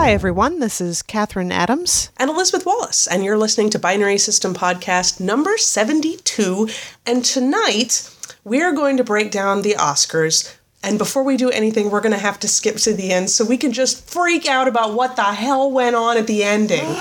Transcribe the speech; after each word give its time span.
Hi, 0.00 0.12
everyone. 0.12 0.60
This 0.60 0.80
is 0.80 1.02
Kathryn 1.02 1.50
Adams. 1.50 2.10
and 2.18 2.30
Elizabeth 2.30 2.64
Wallace, 2.64 3.08
and 3.08 3.24
you're 3.24 3.36
listening 3.36 3.68
to 3.70 3.80
Binary 3.80 4.16
System 4.16 4.54
Podcast 4.54 5.18
number 5.18 5.58
72. 5.58 6.68
And 7.04 7.24
tonight, 7.24 8.08
we're 8.44 8.72
going 8.72 8.96
to 8.98 9.04
break 9.04 9.32
down 9.32 9.62
the 9.62 9.74
Oscars. 9.74 10.56
And 10.84 10.98
before 10.98 11.24
we 11.24 11.36
do 11.36 11.50
anything, 11.50 11.90
we're 11.90 12.00
going 12.00 12.12
to 12.14 12.18
have 12.18 12.38
to 12.40 12.48
skip 12.48 12.76
to 12.76 12.94
the 12.94 13.10
end 13.10 13.28
so 13.28 13.44
we 13.44 13.56
can 13.56 13.72
just 13.72 14.08
freak 14.08 14.46
out 14.46 14.68
about 14.68 14.94
what 14.94 15.16
the 15.16 15.24
hell 15.24 15.68
went 15.68 15.96
on 15.96 16.16
at 16.16 16.28
the 16.28 16.44
ending. 16.44 16.84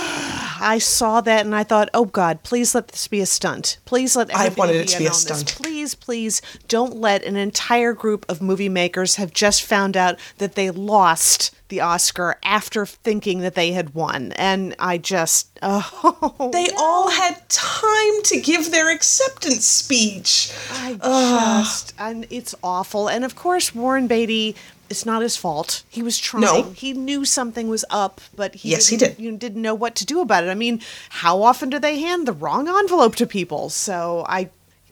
I 0.60 0.80
saw 0.80 1.22
that 1.22 1.46
and 1.46 1.54
I 1.54 1.64
thought, 1.64 1.90
oh 1.94 2.06
God, 2.06 2.42
please 2.42 2.74
let 2.74 2.88
this 2.88 3.08
be 3.08 3.22
a 3.22 3.28
stunt. 3.28 3.78
Please 3.86 4.16
let 4.16 4.36
I 4.36 4.50
wanted 4.50 4.78
it 4.78 4.88
to 4.88 4.98
be 4.98 5.06
a 5.06 5.10
on 5.10 5.14
this. 5.14 5.22
stunt. 5.22 5.56
Please, 5.56 5.94
please 5.94 6.42
don't 6.68 6.96
let 6.96 7.24
an 7.24 7.36
entire 7.36 7.94
group 7.94 8.26
of 8.28 8.42
movie 8.42 8.70
makers 8.70 9.18
have 9.18 9.32
just 9.32 9.62
found 9.62 9.96
out 9.96 10.18
that 10.40 10.56
they 10.56 10.72
lost 10.72 11.52
the 11.70 11.82
Oscar 11.82 12.38
after 12.44 12.86
thinking 12.86 13.40
that 13.40 13.56
they 13.56 13.72
had 13.72 13.94
won. 13.94 14.32
And 14.34 14.76
I 14.80 14.98
just, 14.98 15.58
oh, 15.62 16.50
They 16.54 16.70
all 16.78 17.10
had 17.10 17.48
time 17.50 18.22
to 18.24 18.40
give 18.40 18.72
their 18.72 18.90
acceptance 18.90 19.66
speech. 19.66 20.52
I 20.72 20.96
just, 20.96 21.94
and 22.00 22.26
it's 22.30 22.56
awful. 22.64 23.08
And 23.10 23.24
of 23.26 23.36
course, 23.36 23.74
Warren 23.76 24.08
Beatty. 24.08 24.56
It's 24.90 25.06
not 25.06 25.22
his 25.22 25.36
fault. 25.36 25.84
He 25.90 26.02
was 26.02 26.18
trying. 26.18 26.44
No. 26.44 26.64
He 26.72 26.94
knew 26.94 27.26
something 27.26 27.68
was 27.68 27.84
up, 27.90 28.22
but 28.38 28.56
he 28.56 28.70
Yes, 28.70 28.88
he 28.88 28.96
did. 28.96 29.20
You 29.20 29.32
know, 29.32 29.38
didn't 29.38 29.62
know 29.62 29.76
what 29.76 29.96
to 29.96 30.06
do 30.06 30.22
about 30.22 30.46
it. 30.46 30.50
I 30.50 30.56
mean, 30.56 30.80
how 31.10 31.42
often 31.42 31.70
do 31.70 31.78
they 31.78 32.00
hand 32.00 32.26
the 32.26 32.32
wrong 32.32 32.70
envelope 32.70 33.16
to 33.18 33.28
people? 33.28 33.70
So 33.70 34.26
I, 34.30 34.50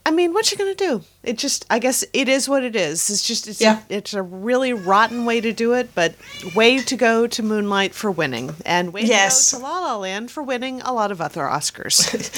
I 0.08 0.12
mean, 0.12 0.34
what's 0.34 0.50
she 0.50 0.56
gonna 0.56 0.76
do? 0.76 1.02
It 1.24 1.40
just, 1.40 1.66
I 1.68 1.80
guess, 1.80 2.04
it 2.14 2.30
is 2.30 2.48
what 2.48 2.64
it 2.64 2.76
is. 2.76 3.10
It's 3.10 3.26
just, 3.26 3.48
it's, 3.48 3.60
Yeah. 3.60 3.80
it's 3.90 4.14
a 4.14 4.22
really 4.22 4.72
rotten 4.72 5.26
way 5.26 5.42
to 5.42 5.52
do 5.52 5.74
it. 5.74 5.96
But 5.96 6.14
way 6.54 6.78
to 6.84 6.96
go 6.96 7.26
to 7.26 7.42
Moonlight 7.42 7.96
for 7.96 8.12
winning, 8.12 8.56
and 8.66 8.94
way 8.94 9.02
Yes. 9.02 9.50
to 9.50 9.56
go 9.56 9.62
to 9.62 9.68
La 9.68 9.80
La 9.80 9.98
Land 9.98 10.30
for 10.30 10.44
winning 10.44 10.82
a 10.82 10.94
lot 10.94 11.12
of 11.12 11.20
other 11.22 11.42
Oscars. 11.42 11.96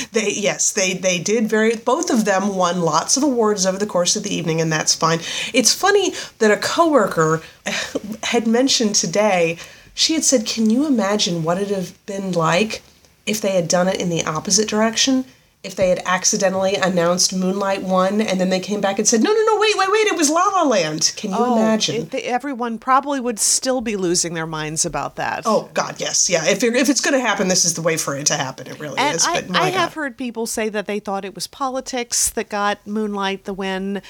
They 0.13 0.31
yes, 0.31 0.71
they 0.71 0.93
they 0.93 1.19
did 1.19 1.49
very 1.49 1.75
both 1.75 2.09
of 2.09 2.23
them 2.23 2.55
won 2.55 2.81
lots 2.81 3.17
of 3.17 3.23
awards 3.23 3.65
over 3.65 3.77
the 3.77 3.85
course 3.85 4.15
of 4.15 4.23
the 4.23 4.33
evening 4.33 4.61
and 4.61 4.71
that's 4.71 4.95
fine. 4.95 5.19
It's 5.53 5.73
funny 5.73 6.13
that 6.39 6.51
a 6.51 6.57
coworker 6.57 7.41
had 8.23 8.47
mentioned 8.47 8.95
today, 8.95 9.57
she 9.93 10.13
had 10.13 10.23
said, 10.23 10.45
"Can 10.45 10.69
you 10.69 10.85
imagine 10.85 11.43
what 11.43 11.57
it'd 11.57 11.75
have 11.75 11.93
been 12.05 12.31
like 12.31 12.81
if 13.25 13.41
they 13.41 13.51
had 13.51 13.67
done 13.67 13.87
it 13.89 13.99
in 13.99 14.09
the 14.09 14.23
opposite 14.23 14.69
direction?" 14.69 15.25
If 15.63 15.75
they 15.75 15.89
had 15.89 16.01
accidentally 16.05 16.75
announced 16.75 17.35
Moonlight 17.35 17.81
won 17.83 18.21
and 18.21 18.39
then 18.39 18.49
they 18.49 18.59
came 18.59 18.79
back 18.79 18.99
and 18.99 19.07
said, 19.07 19.21
"No, 19.21 19.33
no, 19.33 19.43
no, 19.43 19.59
wait, 19.59 19.77
wait, 19.77 19.91
wait, 19.91 20.07
it 20.07 20.15
was 20.15 20.29
La 20.29 20.45
La 20.45 20.63
Land." 20.63 21.11
Can 21.17 21.31
you 21.31 21.43
imagine? 21.43 21.95
Oh, 21.95 21.99
It- 22.03 22.11
they- 22.11 22.23
everyone 22.23 22.77
probably 22.77 23.19
would 23.19 23.39
still 23.39 23.81
be 23.81 23.97
losing 23.97 24.33
their 24.33 24.45
minds 24.45 24.85
about 24.85 25.15
that. 25.17 25.43
Oh 25.45 25.67
God, 25.73 25.95
yes, 25.97 26.29
yeah. 26.29 26.45
If 26.45 26.61
you're, 26.63 26.73
if 26.75 26.89
it's 26.89 27.01
going 27.01 27.15
to 27.15 27.19
happen, 27.19 27.47
this 27.49 27.65
is 27.65 27.73
the 27.73 27.81
way 27.81 27.97
for 27.97 28.15
it 28.15 28.27
to 28.27 28.35
happen. 28.35 28.67
It 28.67 28.79
really 28.79 28.97
And 28.99 29.15
is. 29.15 29.25
I, 29.27 29.43
I 29.53 29.69
have 29.71 29.93
heard 29.95 30.15
people 30.17 30.45
say 30.45 30.69
that 30.69 30.85
they 30.85 30.99
thought 30.99 31.25
it 31.25 31.35
was 31.35 31.47
politics 31.47 32.29
that 32.29 32.49
got 32.49 32.85
Moonlight 32.87 33.43
the 33.45 33.53
win. 33.53 34.01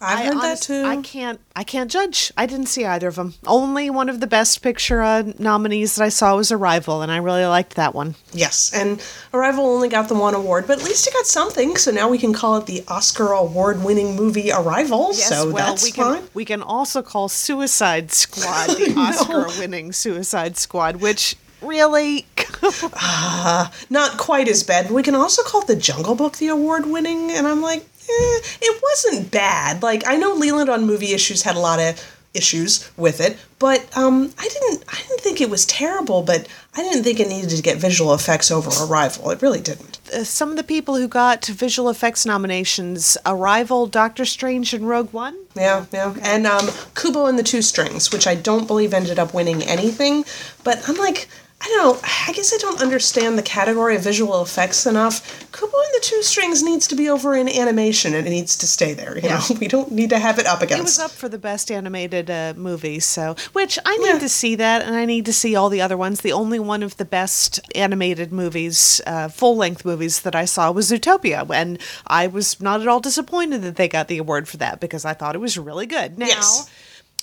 I've 0.00 0.18
I 0.18 0.24
heard 0.24 0.42
that 0.42 0.60
too. 0.62 0.84
I 0.84 0.96
can't. 0.96 1.38
I 1.54 1.62
can't 1.64 1.90
judge. 1.90 2.32
I 2.36 2.46
didn't 2.46 2.66
see 2.66 2.84
either 2.84 3.08
of 3.08 3.14
them. 3.14 3.34
Only 3.46 3.88
one 3.88 4.08
of 4.08 4.20
the 4.20 4.26
Best 4.26 4.60
Picture 4.62 5.02
uh, 5.02 5.22
nominees 5.38 5.94
that 5.94 6.04
I 6.04 6.08
saw 6.08 6.34
was 6.36 6.50
Arrival, 6.50 7.00
and 7.02 7.12
I 7.12 7.18
really 7.18 7.44
liked 7.46 7.76
that 7.76 7.94
one. 7.94 8.16
Yes, 8.32 8.72
and 8.74 9.00
Arrival 9.32 9.66
only 9.66 9.88
got 9.88 10.08
the 10.08 10.14
one 10.14 10.34
award, 10.34 10.66
but 10.66 10.78
at 10.78 10.84
least 10.84 10.93
it 10.94 11.12
got 11.12 11.26
something. 11.26 11.76
So 11.76 11.90
now 11.90 12.08
we 12.08 12.18
can 12.18 12.32
call 12.32 12.56
it 12.56 12.66
the 12.66 12.84
Oscar 12.88 13.32
award-winning 13.32 14.16
movie 14.16 14.50
Arrival. 14.52 15.12
so 15.12 15.50
well, 15.50 15.70
that's 15.70 15.84
we 15.84 15.90
can 15.90 16.14
fine. 16.20 16.28
we 16.34 16.44
can 16.44 16.62
also 16.62 17.02
call 17.02 17.28
Suicide 17.28 18.12
Squad 18.12 18.70
the 18.70 18.94
Oscar-winning 18.96 19.92
Suicide 19.92 20.56
Squad, 20.56 20.96
which 20.96 21.36
really. 21.60 22.26
Not 23.90 24.16
quite 24.18 24.48
as 24.48 24.62
bad. 24.62 24.90
We 24.90 25.02
can 25.02 25.14
also 25.14 25.42
call 25.42 25.64
the 25.64 25.76
Jungle 25.76 26.14
Book 26.14 26.36
the 26.38 26.48
award-winning, 26.48 27.30
and 27.30 27.46
I'm 27.46 27.60
like, 27.60 27.80
eh, 27.80 28.38
it 28.62 28.82
wasn't 28.82 29.30
bad. 29.30 29.82
Like 29.82 30.04
I 30.06 30.16
know 30.16 30.34
Leland 30.34 30.70
on 30.70 30.86
Movie 30.86 31.12
Issues 31.12 31.42
had 31.42 31.56
a 31.56 31.60
lot 31.60 31.80
of 31.80 32.00
issues 32.34 32.90
with 32.96 33.20
it, 33.20 33.36
but 33.58 33.80
um, 33.96 34.32
I 34.38 34.48
didn't. 34.48 34.84
I 34.88 35.00
didn't 35.08 35.20
think 35.20 35.40
it 35.40 35.50
was 35.50 35.66
terrible, 35.66 36.22
but 36.22 36.46
I 36.74 36.82
didn't 36.82 37.04
think 37.04 37.20
it 37.20 37.28
needed 37.28 37.50
to 37.50 37.62
get 37.62 37.78
visual 37.78 38.12
effects 38.14 38.50
over 38.50 38.70
Arrival. 38.84 39.30
It 39.30 39.42
really 39.42 39.60
didn't. 39.60 39.93
Uh, 40.14 40.24
some 40.24 40.50
of 40.50 40.56
the 40.56 40.64
people 40.64 40.96
who 40.96 41.08
got 41.08 41.44
visual 41.46 41.90
effects 41.90 42.24
nominations 42.24 43.16
Arrival, 43.26 43.86
Doctor 43.86 44.24
Strange, 44.24 44.72
and 44.72 44.88
Rogue 44.88 45.12
One. 45.12 45.36
Yeah, 45.54 45.86
yeah. 45.92 46.14
And 46.22 46.46
um, 46.46 46.68
Kubo 46.94 47.26
and 47.26 47.38
the 47.38 47.42
Two 47.42 47.62
Strings, 47.62 48.12
which 48.12 48.26
I 48.26 48.34
don't 48.34 48.66
believe 48.66 48.94
ended 48.94 49.18
up 49.18 49.34
winning 49.34 49.62
anything. 49.62 50.24
But 50.62 50.88
I'm 50.88 50.96
like, 50.96 51.28
I 51.64 51.68
don't 51.68 51.78
know. 51.94 52.08
I 52.28 52.32
guess 52.32 52.52
I 52.52 52.58
don't 52.58 52.82
understand 52.82 53.38
the 53.38 53.42
category 53.42 53.96
of 53.96 54.02
visual 54.02 54.42
effects 54.42 54.84
enough. 54.84 55.50
Kubo 55.50 55.72
and 55.78 55.94
the 55.94 56.00
Two 56.02 56.22
Strings 56.22 56.62
needs 56.62 56.86
to 56.88 56.94
be 56.94 57.08
over 57.08 57.34
in 57.34 57.48
animation 57.48 58.12
and 58.12 58.26
it 58.26 58.30
needs 58.30 58.58
to 58.58 58.66
stay 58.66 58.92
there. 58.92 59.16
You 59.16 59.22
Yeah. 59.30 59.38
know, 59.48 59.56
we 59.60 59.66
don't 59.68 59.90
need 59.90 60.10
to 60.10 60.18
have 60.18 60.38
it 60.38 60.46
up 60.46 60.60
against. 60.60 60.80
It 60.80 60.84
was 60.84 60.98
up 60.98 61.10
for 61.10 61.28
the 61.30 61.38
best 61.38 61.70
animated 61.70 62.30
uh, 62.30 62.52
movie, 62.54 63.00
so 63.00 63.34
which 63.54 63.78
I 63.86 63.96
need 63.96 64.06
Yeah. 64.08 64.18
to 64.18 64.28
see 64.28 64.56
that, 64.56 64.82
and 64.82 64.94
I 64.94 65.06
need 65.06 65.24
to 65.24 65.32
see 65.32 65.56
all 65.56 65.70
the 65.70 65.80
other 65.80 65.96
ones. 65.96 66.20
The 66.20 66.32
only 66.32 66.60
one 66.60 66.82
of 66.82 66.98
the 66.98 67.04
best 67.06 67.60
animated 67.74 68.30
movies, 68.30 69.00
uh, 69.06 69.28
full 69.28 69.56
length 69.56 69.86
movies 69.86 70.20
that 70.20 70.34
I 70.34 70.44
saw 70.44 70.70
was 70.70 70.90
Zootopia, 70.90 71.48
and 71.54 71.78
I 72.06 72.26
was 72.26 72.60
not 72.60 72.82
at 72.82 72.88
all 72.88 73.00
disappointed 73.00 73.62
that 73.62 73.76
they 73.76 73.88
got 73.88 74.08
the 74.08 74.18
award 74.18 74.48
for 74.48 74.58
that 74.58 74.80
because 74.80 75.06
I 75.06 75.14
thought 75.14 75.34
it 75.34 75.40
was 75.40 75.56
really 75.56 75.86
good. 75.86 76.18
Now. 76.18 76.26
Yes. 76.26 76.68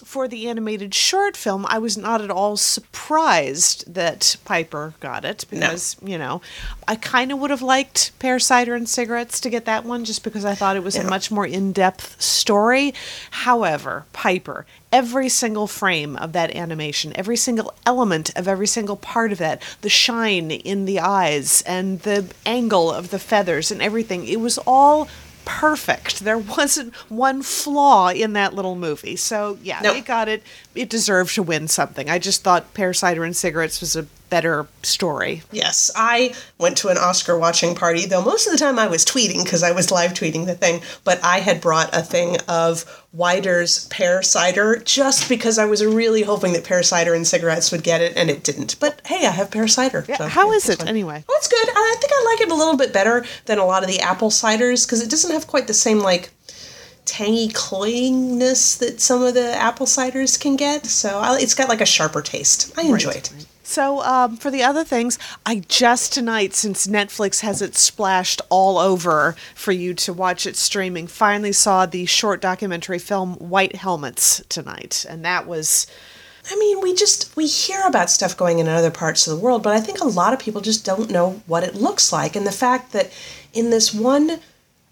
For 0.04 0.28
the 0.28 0.50
animated 0.50 0.94
short 0.94 1.38
film, 1.38 1.66
I 1.70 1.78
was 1.80 1.98
not 1.98 2.22
at 2.22 2.32
all 2.32 2.58
surprised 2.58 3.94
that 3.94 4.36
Piper 4.46 4.94
got 5.00 5.24
it 5.26 5.46
because, 5.50 5.96
you 6.04 6.18
know, 6.18 6.42
I 6.88 6.96
kind 6.96 7.32
of 7.32 7.40
would 7.40 7.52
have 7.52 7.62
liked 7.62 8.12
Pear 8.20 8.40
Cider 8.40 8.76
and 8.76 8.90
Cigarettes 8.90 9.40
to 9.42 9.50
get 9.50 9.66
that 9.66 9.86
one 9.86 10.04
just 10.04 10.24
because 10.24 10.44
I 10.44 10.56
thought 10.56 10.76
it 10.76 10.84
was 10.84 10.96
a 10.96 11.04
much 11.04 11.32
more 11.32 11.46
in 11.46 11.72
depth 11.72 12.22
story. 12.22 12.94
However, 13.32 14.06
Piper, 14.12 14.66
every 14.92 15.30
single 15.30 15.68
frame 15.68 16.18
of 16.18 16.34
that 16.34 16.56
animation, 16.56 17.14
every 17.16 17.38
single 17.38 17.74
element 17.86 18.32
of 18.36 18.48
every 18.48 18.68
single 18.68 18.98
part 18.98 19.32
of 19.32 19.38
that, 19.38 19.62
the 19.82 19.90
shine 19.90 20.52
in 20.52 20.86
the 20.86 21.00
eyes 21.00 21.62
and 21.64 22.02
the 22.02 22.26
angle 22.46 22.92
of 22.92 23.12
the 23.12 23.20
feathers 23.20 23.72
and 23.72 23.82
everything, 23.82 24.28
it 24.28 24.40
was 24.40 24.58
all 24.66 25.08
perfect. 25.46 26.22
There 26.22 26.38
wasn't 26.38 26.94
one 27.10 27.42
flaw 27.42 28.10
in 28.10 28.34
that 28.34 28.54
little 28.54 28.76
movie. 28.76 29.16
So, 29.16 29.58
yeah, 29.62 29.80
No. 29.82 29.94
it 29.94 30.06
got 30.06 30.28
it. 30.30 30.44
It 30.76 30.90
deserved 30.90 31.36
to 31.36 31.44
win 31.44 31.68
something. 31.68 32.10
I 32.10 32.20
just 32.20 32.44
thought 32.44 32.74
Pear 32.74 32.94
Cider 32.94 33.24
and 33.24 33.36
Cigarettes 33.36 33.80
was 33.82 33.96
a 33.96 34.06
better 34.32 34.66
story. 34.82 35.44
Yes, 35.52 35.92
I 35.96 36.34
went 36.58 36.78
to 36.78 36.88
an 36.88 36.98
Oscar 36.98 37.38
watching 37.38 37.76
party, 37.76 38.08
though 38.08 38.24
most 38.24 38.48
of 38.48 38.54
the 38.54 38.58
time 38.58 38.80
I 38.80 38.88
was 38.88 39.06
tweeting 39.06 39.44
because 39.44 39.62
I 39.62 39.74
was 39.74 39.92
live 39.92 40.14
tweeting 40.14 40.48
the 40.48 40.56
thing. 40.56 40.82
But 41.04 41.24
I 41.24 41.42
had 41.42 41.62
brought 41.62 41.96
a 41.96 42.02
thing 42.02 42.38
of 42.48 43.06
Wyder's 43.14 43.86
pear 43.90 44.24
cider 44.24 44.78
just 44.78 45.30
because 45.30 45.60
I 45.60 45.66
was 45.66 45.86
really 45.86 46.24
hoping 46.24 46.54
that 46.54 46.64
pear 46.64 46.82
cider 46.82 47.14
and 47.14 47.28
cigarettes 47.28 47.72
would 47.72 47.84
get 47.84 48.02
it, 48.02 48.18
and 48.18 48.32
it 48.32 48.44
didn't. 48.44 48.80
But 48.80 49.02
hey, 49.06 49.28
I 49.28 49.32
have 49.32 49.52
pear 49.52 49.68
cider. 49.68 50.06
Yeah, 50.08 50.18
so, 50.18 50.28
how 50.28 50.50
yeah, 50.50 50.58
is 50.58 50.70
it 50.70 50.88
anyway? 50.88 51.24
Oh, 51.30 51.36
it's 51.38 51.50
good. 51.50 51.70
I 51.70 51.96
think 52.00 52.12
I 52.16 52.24
like 52.32 52.42
it 52.42 52.52
a 52.52 52.56
little 52.56 52.78
bit 52.78 52.94
better 52.94 53.26
than 53.46 53.60
a 53.60 53.66
lot 53.66 53.84
of 53.84 53.90
the 53.90 54.00
apple 54.00 54.30
ciders 54.30 54.88
because 54.88 55.04
it 55.04 55.12
doesn't 55.12 55.32
have 55.32 55.46
quite 55.46 55.68
the 55.68 55.74
same 55.74 56.00
like 56.00 56.32
tangy 57.04 57.50
cloyingness 57.50 58.80
that 58.80 59.02
some 59.02 59.24
of 59.24 59.34
the 59.34 59.54
apple 59.56 59.86
ciders 59.86 60.40
can 60.40 60.56
get. 60.56 60.86
So 60.86 61.20
I, 61.20 61.38
it's 61.40 61.54
got 61.54 61.68
like 61.68 61.82
a 61.82 61.86
sharper 61.86 62.22
taste. 62.22 62.74
I 62.78 62.84
enjoy 62.84 63.12
it. 63.12 63.34
So, 63.72 64.02
um, 64.02 64.36
for 64.36 64.52
the 64.52 64.64
other 64.64 64.84
things, 64.84 65.18
I 65.46 65.64
just 65.70 66.12
tonight, 66.12 66.54
since 66.54 66.88
Netflix 66.88 67.40
has 67.40 67.62
it 67.62 67.78
splashed 67.78 68.42
all 68.50 68.78
over 68.78 69.34
for 69.56 69.72
you 69.72 69.94
to 69.94 70.12
watch 70.12 70.46
it 70.46 70.58
streaming, 70.58 71.08
finally 71.08 71.54
saw 71.54 71.86
the 71.86 72.06
short 72.06 72.42
documentary 72.42 73.00
film 73.00 73.36
White 73.36 73.78
Helmets 73.78 74.44
tonight. 74.50 75.06
And 75.08 75.24
that 75.24 75.48
was. 75.48 75.88
I 76.52 76.58
mean, 76.58 76.82
we 76.82 76.94
just 76.94 77.34
we 77.38 77.48
hear 77.48 77.82
about 77.88 78.10
stuff 78.10 78.36
going 78.36 78.60
in 78.60 78.68
other 78.68 78.92
parts 78.92 79.26
of 79.26 79.38
the 79.38 79.42
world, 79.42 79.64
but 79.64 79.74
I 79.74 79.80
think 79.80 80.02
a 80.02 80.08
lot 80.08 80.34
of 80.34 80.40
people 80.40 80.60
just 80.60 80.84
don't 80.84 81.10
know 81.10 81.42
what 81.48 81.64
it 81.64 81.74
looks 81.74 82.12
like. 82.12 82.36
And 82.36 82.46
the 82.46 82.52
fact 82.52 82.92
that 82.92 83.10
in 83.54 83.70
this 83.70 83.94
one 83.94 84.42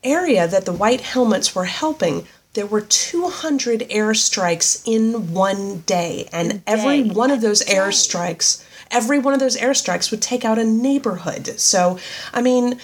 area 0.06 0.48
that 0.48 0.64
the 0.64 0.72
white 0.72 1.02
helmets 1.02 1.54
were 1.54 1.66
helping, 1.66 2.28
there 2.54 2.66
were 2.66 2.82
200 2.82 3.82
airstrikes 3.90 4.82
in 4.86 5.34
one 5.34 5.82
day, 5.82 6.28
and 6.32 6.64
every 6.66 7.04
one 7.04 7.30
of 7.30 7.42
those 7.42 7.64
airstrikes, 7.66 8.64
every 8.92 9.20
one 9.20 9.34
of 9.34 9.40
those 9.40 9.58
airstrikes 9.58 10.12
would 10.12 10.22
take 10.22 10.46
out 10.46 10.58
a 10.58 10.66
neighborhood. 10.66 11.60
So, 11.60 12.00
I 12.34 12.42
mean, 12.42 12.80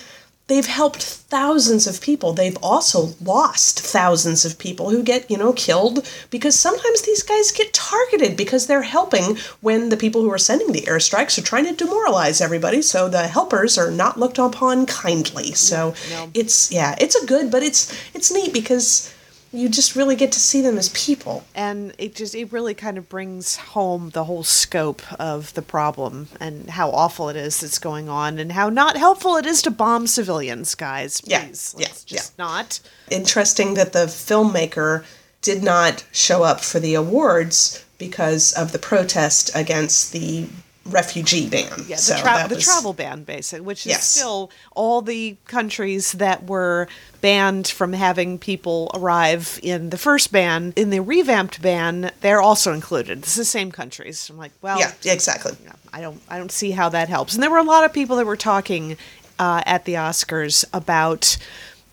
they've 0.48 0.66
helped 0.66 1.02
thousands 1.02 1.88
of 1.88 2.02
people. 2.02 2.34
They've 2.34 2.57
also 2.62 3.16
lost 3.22 3.80
thousands 3.80 4.46
of 4.46 4.60
people 4.60 4.90
who 4.92 5.02
get, 5.02 5.30
you 5.30 5.38
know, 5.38 5.54
killed 5.54 6.07
because 6.30 6.57
sometimes 6.60 7.02
these 7.02 7.24
guys 7.24 7.52
get 7.52 7.74
targeted 7.74 8.38
because 8.38 8.68
they're 8.68 8.84
helping 8.84 9.38
when 9.62 9.90
the 9.90 9.98
people 9.98 10.22
who 10.22 10.31
are 10.31 10.38
sending 10.38 10.72
the 10.72 10.81
airstrikes 10.81 11.38
are 11.38 11.44
trying 11.44 11.66
to 11.66 11.74
demoralize 11.74 12.42
everybody. 12.42 12.81
So 12.81 13.10
the 13.10 13.28
helpers 13.28 13.78
are 13.78 13.92
not 13.92 14.19
looked 14.19 14.38
upon 14.38 14.86
kindly. 14.86 15.54
So 15.54 15.96
no. 16.12 16.30
it's 16.34 16.72
yeah, 16.72 16.96
it's 17.00 17.16
a 17.16 17.25
good, 17.25 17.50
but 17.50 17.63
it's 17.63 17.92
it's 18.13 18.31
neat 18.31 18.54
because 18.54 19.12
you 19.57 19.69
just 19.69 19.96
really 19.96 20.16
get 20.16 20.31
to 20.31 20.40
see 20.40 20.62
them 20.62 20.78
as 20.78 20.90
people. 20.90 21.44
and 21.56 21.94
it 21.98 22.16
just 22.16 22.36
it 22.36 22.52
really 22.52 22.74
kind 22.74 22.98
of 22.98 23.07
brings 23.10 23.56
home 23.56 24.10
the 24.12 24.25
whole 24.25 24.44
scope 24.44 25.02
of 25.19 25.54
the 25.54 25.62
problem 25.62 26.28
and 26.40 26.69
how 26.72 26.90
awful 26.92 27.30
it 27.30 27.36
is 27.36 27.60
that's 27.62 27.80
going 27.80 28.10
on 28.10 28.40
and 28.40 28.52
how 28.52 28.69
not 28.69 28.98
helpful 28.98 29.36
it 29.38 29.46
is 29.46 29.62
to 29.62 29.72
bomb 29.72 30.07
civilians 30.07 30.75
guys. 30.75 31.22
Yeah, 31.25 31.46
please 31.46 31.75
yeah, 31.78 31.86
let's 31.86 32.04
just 32.04 32.38
not. 32.38 32.80
Interesting 33.10 33.75
that 33.75 33.94
the 33.94 34.06
filmmaker 34.07 35.04
did 35.42 35.63
not 35.63 36.04
show 36.12 36.44
up 36.44 36.62
for 36.62 36.80
the 36.80 36.96
awards 36.96 37.86
because 37.98 38.51
of 38.54 38.72
the 38.72 38.80
protest 38.80 39.51
against 39.56 40.12
the 40.12 40.48
refugee 40.86 41.50
ban. 41.50 41.68
yeah 41.88 41.96
the, 41.96 42.02
So 42.02 42.18
tra- 42.18 42.46
the 42.48 42.56
was- 42.56 42.64
travel 42.64 42.94
ban 42.94 43.24
basically 43.24 43.62
which 43.66 43.82
is 43.88 43.92
Yes. 43.94 44.06
still 44.10 44.52
all 44.76 45.02
the 45.02 45.36
countries 45.46 46.12
that 46.14 46.46
were 46.46 46.88
banned 47.22 47.68
from 47.68 47.94
having 47.94 48.38
people 48.38 48.92
arrive 48.94 49.60
in 49.64 49.90
the 49.90 49.98
first 49.98 50.32
ban 50.32 50.74
in 50.76 50.92
the 50.92 51.00
revamped 51.00 51.60
ban 51.62 52.12
they're 52.22 52.42
also 52.42 52.72
included 52.72 53.18
it's 53.20 53.36
the 53.36 53.44
same 53.46 53.72
countries 53.72 54.30
i'm 54.30 54.38
like 54.38 54.52
well 54.62 54.78
Yeah, 54.80 54.92
exactly. 55.06 55.54
Yeah, 55.64 55.74
I 55.92 56.02
don't 56.02 56.22
I 56.30 56.38
don't 56.38 56.52
see 56.52 56.72
how 56.72 56.90
that 56.90 57.10
helps. 57.10 57.34
And 57.34 57.42
there 57.42 57.50
were 57.50 57.58
a 57.58 57.64
lot 57.64 57.84
of 57.84 57.92
people 57.92 58.18
that 58.18 58.26
were 58.28 58.38
talking 58.38 58.96
uh, 59.40 59.62
at 59.66 59.86
the 59.86 59.96
Oscars 59.96 60.64
about 60.72 61.38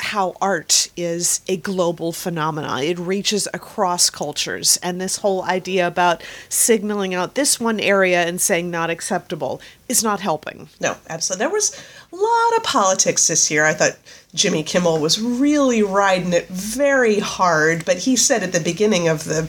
how 0.03 0.35
art 0.41 0.91
is 0.97 1.41
a 1.49 1.57
global 1.57 2.13
phenomenon. 2.13 2.83
It 2.83 2.99
reaches 2.99 3.47
across 3.55 4.11
cultures, 4.11 4.77
and 4.83 5.01
this 5.01 5.19
whole 5.19 5.45
idea 5.45 5.87
about 5.87 6.25
signaling 6.49 7.15
out 7.15 7.37
this 7.37 7.61
one 7.61 7.79
area 7.79 8.23
and 8.25 8.41
saying 8.41 8.71
not 8.71 8.91
acceptable 8.91 9.61
is 9.89 10.03
not 10.03 10.21
helping. 10.21 10.69
No, 10.81 10.97
absolutely. 11.09 11.45
There 11.45 11.53
was 11.53 11.81
a 12.13 12.17
lot 12.17 12.57
of 12.57 12.65
politics 12.65 13.29
this 13.29 13.51
year. 13.51 13.65
I 13.65 13.75
thought 13.75 13.97
Jimmy 14.35 14.63
Kimmel 14.63 14.99
was 14.99 15.21
really 15.21 15.83
riding 15.83 16.33
it 16.33 16.49
very 16.49 17.19
hard, 17.19 17.85
but 17.85 17.99
he 17.99 18.17
said 18.17 18.43
at 18.43 18.53
the 18.53 18.61
beginning 18.61 19.07
of 19.07 19.25
the 19.25 19.43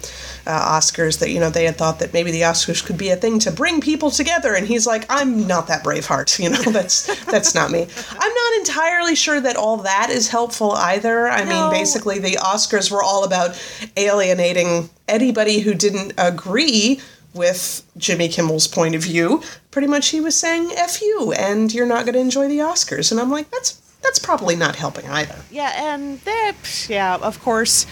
uh, 0.46 0.78
Oscars 0.78 1.20
that 1.20 1.30
you 1.30 1.40
know 1.40 1.50
they 1.50 1.64
had 1.66 1.78
thought 1.78 2.00
that 2.00 2.14
maybe 2.14 2.32
the 2.32 2.42
Oscars 2.42 2.86
could 2.86 2.98
be 2.98 3.10
a 3.10 3.16
thing 3.16 3.40
to 3.40 3.52
bring 3.52 3.80
people 3.80 4.12
together, 4.12 4.54
and 4.54 4.68
he's 4.68 4.86
like, 4.86 5.06
"I'm 5.10 5.48
not 5.48 5.68
that 5.68 5.84
braveheart. 5.84 6.40
You 6.44 6.50
know, 6.50 6.62
that's 6.64 7.24
that's 7.26 7.56
not 7.56 7.72
me." 7.72 7.88
I'm 8.20 8.33
not 8.54 8.68
entirely 8.68 9.16
sure 9.16 9.40
that 9.42 9.56
all 9.56 9.78
that 9.78 10.10
is 10.10 10.30
helpful 10.30 10.72
either. 10.74 11.28
I 11.28 11.44
No. 11.44 11.50
mean, 11.50 11.70
basically, 11.72 12.20
the 12.20 12.38
Oscars 12.38 12.92
were 12.92 13.04
all 13.04 13.24
about 13.24 13.60
alienating 13.98 14.90
anybody 15.08 15.60
who 15.60 15.74
didn't 15.74 16.14
agree 16.18 17.00
with 17.34 17.84
Jimmy 17.98 18.28
Kimmel's 18.30 18.68
point 18.68 18.96
of 18.96 19.02
view. 19.04 19.42
Pretty 19.72 19.88
much 19.88 20.10
he 20.10 20.22
was 20.22 20.38
saying 20.38 20.72
F 20.76 21.02
you 21.02 21.34
and 21.34 21.74
you're 21.74 21.88
not 21.88 22.06
going 22.06 22.14
to 22.14 22.20
enjoy 22.20 22.48
the 22.48 22.60
Oscars. 22.60 23.12
And 23.12 23.20
I'm 23.20 23.32
like, 23.32 23.50
that's 23.50 23.80
that's 24.04 24.20
probably 24.20 24.56
not 24.56 24.76
helping 24.76 25.08
either. 25.10 25.36
Yeah, 25.50 25.72
and 25.96 26.20
that, 26.22 26.88
yeah, 26.90 27.16
of 27.16 27.42
course, 27.42 27.86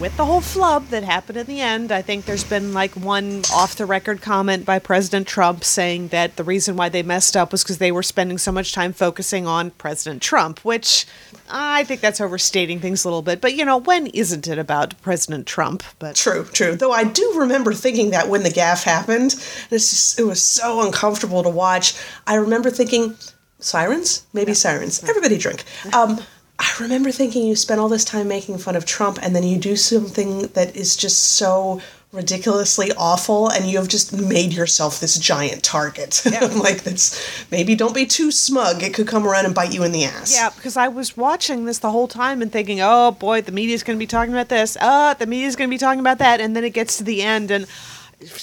with 0.00 0.16
the 0.16 0.24
whole 0.24 0.40
flub 0.40 0.86
that 0.86 1.04
happened 1.04 1.36
in 1.36 1.46
the 1.46 1.60
end, 1.60 1.92
I 1.92 2.00
think 2.00 2.24
there's 2.24 2.42
been 2.42 2.72
like 2.72 2.96
one 2.96 3.42
off 3.52 3.76
the 3.76 3.84
record 3.84 4.22
comment 4.22 4.64
by 4.64 4.78
President 4.78 5.26
Trump 5.28 5.62
saying 5.62 6.08
that 6.08 6.36
the 6.36 6.42
reason 6.42 6.74
why 6.74 6.88
they 6.88 7.02
messed 7.02 7.36
up 7.36 7.52
was 7.52 7.62
because 7.62 7.76
they 7.76 7.92
were 7.92 8.02
spending 8.02 8.38
so 8.38 8.50
much 8.50 8.72
time 8.72 8.94
focusing 8.94 9.46
on 9.46 9.72
President 9.72 10.22
Trump, 10.22 10.60
which 10.60 11.06
I 11.50 11.84
think 11.84 12.00
that's 12.00 12.20
overstating 12.20 12.80
things 12.80 13.04
a 13.04 13.08
little 13.08 13.20
bit. 13.20 13.42
But, 13.42 13.54
you 13.54 13.64
know, 13.64 13.76
when 13.76 14.06
isn't 14.08 14.48
it 14.48 14.58
about 14.58 15.00
President 15.02 15.46
Trump? 15.46 15.82
But 15.98 16.16
True, 16.16 16.44
true. 16.44 16.76
Though 16.76 16.92
I 16.92 17.04
do 17.04 17.34
remember 17.36 17.74
thinking 17.74 18.10
that 18.10 18.28
when 18.28 18.42
the 18.42 18.48
gaffe 18.48 18.84
happened, 18.84 19.32
just, 19.68 20.18
it 20.18 20.24
was 20.24 20.42
so 20.42 20.80
uncomfortable 20.84 21.42
to 21.42 21.50
watch. 21.50 21.94
I 22.26 22.36
remember 22.36 22.70
thinking, 22.70 23.16
sirens? 23.58 24.26
Maybe 24.32 24.54
sirens. 24.54 25.04
Everybody 25.04 25.36
drink. 25.36 25.62
Um, 25.92 26.20
I 26.60 26.74
remember 26.78 27.10
thinking 27.10 27.46
you 27.46 27.56
spent 27.56 27.80
all 27.80 27.88
this 27.88 28.04
time 28.04 28.28
making 28.28 28.58
fun 28.58 28.76
of 28.76 28.84
Trump, 28.84 29.18
and 29.22 29.34
then 29.34 29.44
you 29.44 29.56
do 29.56 29.76
something 29.76 30.48
that 30.48 30.76
is 30.76 30.94
just 30.94 31.36
so 31.36 31.80
ridiculously 32.12 32.92
awful, 32.98 33.48
and 33.48 33.64
you 33.64 33.78
have 33.78 33.88
just 33.88 34.12
made 34.12 34.52
yourself 34.52 35.00
this 35.00 35.16
giant 35.16 35.62
target. 35.62 36.22
I'm 36.26 36.58
like, 36.58 36.82
that's 36.82 37.50
maybe 37.50 37.74
don't 37.74 37.94
be 37.94 38.04
too 38.04 38.30
smug. 38.30 38.82
It 38.82 38.92
could 38.92 39.06
come 39.06 39.26
around 39.26 39.46
and 39.46 39.54
bite 39.54 39.72
you 39.72 39.84
in 39.84 39.92
the 39.92 40.04
ass. 40.04 40.34
Yeah, 40.34 40.50
because 40.50 40.76
I 40.76 40.88
was 40.88 41.16
watching 41.16 41.64
this 41.64 41.78
the 41.78 41.90
whole 41.90 42.08
time 42.08 42.42
and 42.42 42.52
thinking, 42.52 42.80
oh 42.82 43.12
boy, 43.12 43.40
the 43.40 43.52
media's 43.52 43.82
going 43.82 43.98
to 43.98 44.02
be 44.02 44.06
talking 44.06 44.34
about 44.34 44.50
this. 44.50 44.76
Uh, 44.78 45.14
the 45.14 45.26
media's 45.26 45.56
going 45.56 45.70
to 45.70 45.74
be 45.74 45.78
talking 45.78 46.00
about 46.00 46.18
that. 46.18 46.42
And 46.42 46.54
then 46.54 46.64
it 46.64 46.74
gets 46.74 46.98
to 46.98 47.04
the 47.04 47.22
end 47.22 47.50
and 47.50 47.66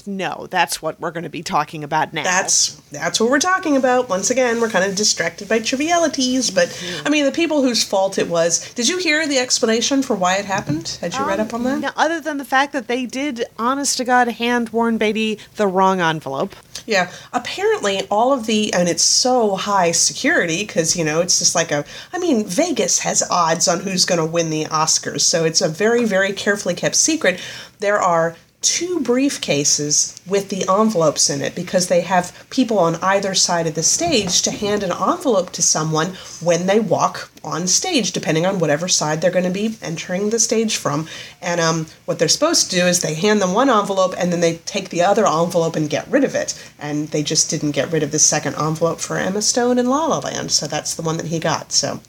no, 0.06 0.47
that's 0.50 0.81
what 0.81 1.00
we're 1.00 1.12
going 1.12 1.24
to 1.24 1.29
be 1.29 1.44
talking 1.44 1.83
about 1.83 2.13
now. 2.13 2.24
That's 2.24 2.75
that's 2.91 3.19
what 3.19 3.29
we're 3.29 3.39
talking 3.39 3.77
about. 3.77 4.09
Once 4.09 4.29
again, 4.29 4.59
we're 4.59 4.69
kind 4.69 4.89
of 4.89 4.95
distracted 4.95 5.47
by 5.47 5.59
trivialities, 5.59 6.50
but 6.51 6.68
mm-hmm. 6.68 7.07
I 7.07 7.09
mean, 7.09 7.25
the 7.25 7.31
people 7.31 7.62
whose 7.62 7.83
fault 7.83 8.18
it 8.18 8.27
was. 8.27 8.74
Did 8.74 8.88
you 8.88 8.97
hear 8.97 9.27
the 9.27 9.38
explanation 9.38 10.01
for 10.01 10.15
why 10.15 10.38
it 10.38 10.45
happened? 10.45 10.97
Had 11.01 11.13
you 11.13 11.25
read 11.25 11.39
um, 11.39 11.47
up 11.47 11.53
on 11.53 11.63
that? 11.63 11.79
Now, 11.79 11.91
other 11.95 12.19
than 12.19 12.38
the 12.38 12.45
fact 12.45 12.74
that 12.74 12.88
they 12.88 13.06
did, 13.06 13.45
honest 13.59 13.97
to 13.97 14.06
God, 14.06 14.27
hand 14.27 14.69
Warren 14.69 14.97
Beatty 14.97 15.39
the 15.56 15.68
wrong 15.68 16.01
envelope. 16.01 16.56
Yeah, 16.85 17.12
apparently 17.33 18.07
all 18.09 18.31
of 18.31 18.45
the 18.45 18.73
and 18.73 18.88
it's 18.88 19.03
so 19.03 19.56
high 19.56 19.91
security 19.91 20.65
because 20.65 20.95
you 20.95 21.03
know 21.03 21.21
it's 21.21 21.39
just 21.39 21.56
like 21.56 21.71
a. 21.71 21.85
I 22.13 22.19
mean, 22.19 22.45
Vegas 22.45 23.00
has 23.00 23.23
odds 23.30 23.68
on 23.68 23.81
who's 23.81 24.06
going 24.06 24.19
to 24.19 24.25
win 24.25 24.50
the 24.50 24.65
Oscars, 24.65 25.21
so 25.21 25.44
it's 25.45 25.62
a 25.62 25.68
very 25.68 26.06
very 26.06 26.33
carefully 26.33 26.73
kept 26.73 26.95
secret. 26.95 27.41
There 27.80 28.00
are 28.00 28.35
two 28.62 29.00
briefcases 29.00 30.19
with 30.27 30.50
the 30.50 30.68
envelopes 30.68 31.30
in 31.30 31.42
it 31.42 31.56
because 31.56 31.88
they 31.88 32.01
have 32.01 32.45
people 32.50 32.80
on 32.80 32.95
either 32.98 33.36
side 33.36 33.68
of 33.68 33.75
the 33.75 33.83
stage 33.83 34.42
to 34.42 34.51
hand 34.51 34.83
an 34.83 34.92
envelope 34.92 35.51
to 35.51 35.62
someone 35.62 36.07
when 36.42 36.65
they 36.65 36.80
walk 36.80 37.30
on 37.43 37.67
stage, 37.67 38.11
depending 38.11 38.45
on 38.45 38.59
whatever 38.59 38.87
side 38.87 39.21
they're 39.21 39.31
going 39.31 39.43
to 39.45 39.49
be 39.49 39.77
entering 39.81 40.29
the 40.29 40.39
stage 40.39 40.75
from. 40.75 41.07
And 41.41 41.59
um, 41.61 41.87
what 42.05 42.19
they're 42.19 42.27
supposed 42.27 42.69
to 42.69 42.75
do 42.75 42.85
is 42.85 43.01
they 43.01 43.13
hand 43.15 43.41
them 43.41 43.53
one 43.53 43.69
envelope 43.69 44.13
and 44.17 44.31
then 44.31 44.39
they 44.39 44.57
take 44.57 44.89
the 44.89 45.01
other 45.03 45.27
envelope 45.27 45.75
and 45.75 45.89
get 45.89 46.07
rid 46.07 46.23
of 46.23 46.35
it. 46.35 46.53
And 46.79 47.07
they 47.09 47.23
just 47.23 47.49
didn't 47.49 47.71
get 47.71 47.91
rid 47.91 48.03
of 48.03 48.11
the 48.11 48.19
second 48.19 48.55
envelope 48.55 48.99
for 48.99 49.17
Emma 49.17 49.41
Stone 49.41 49.79
in 49.79 49.89
La 49.89 50.05
La 50.05 50.19
Land, 50.19 50.51
so 50.51 50.67
that's 50.67 50.95
the 50.95 51.01
one 51.01 51.17
that 51.17 51.27
he 51.27 51.39
got. 51.39 51.71
So 51.71 51.99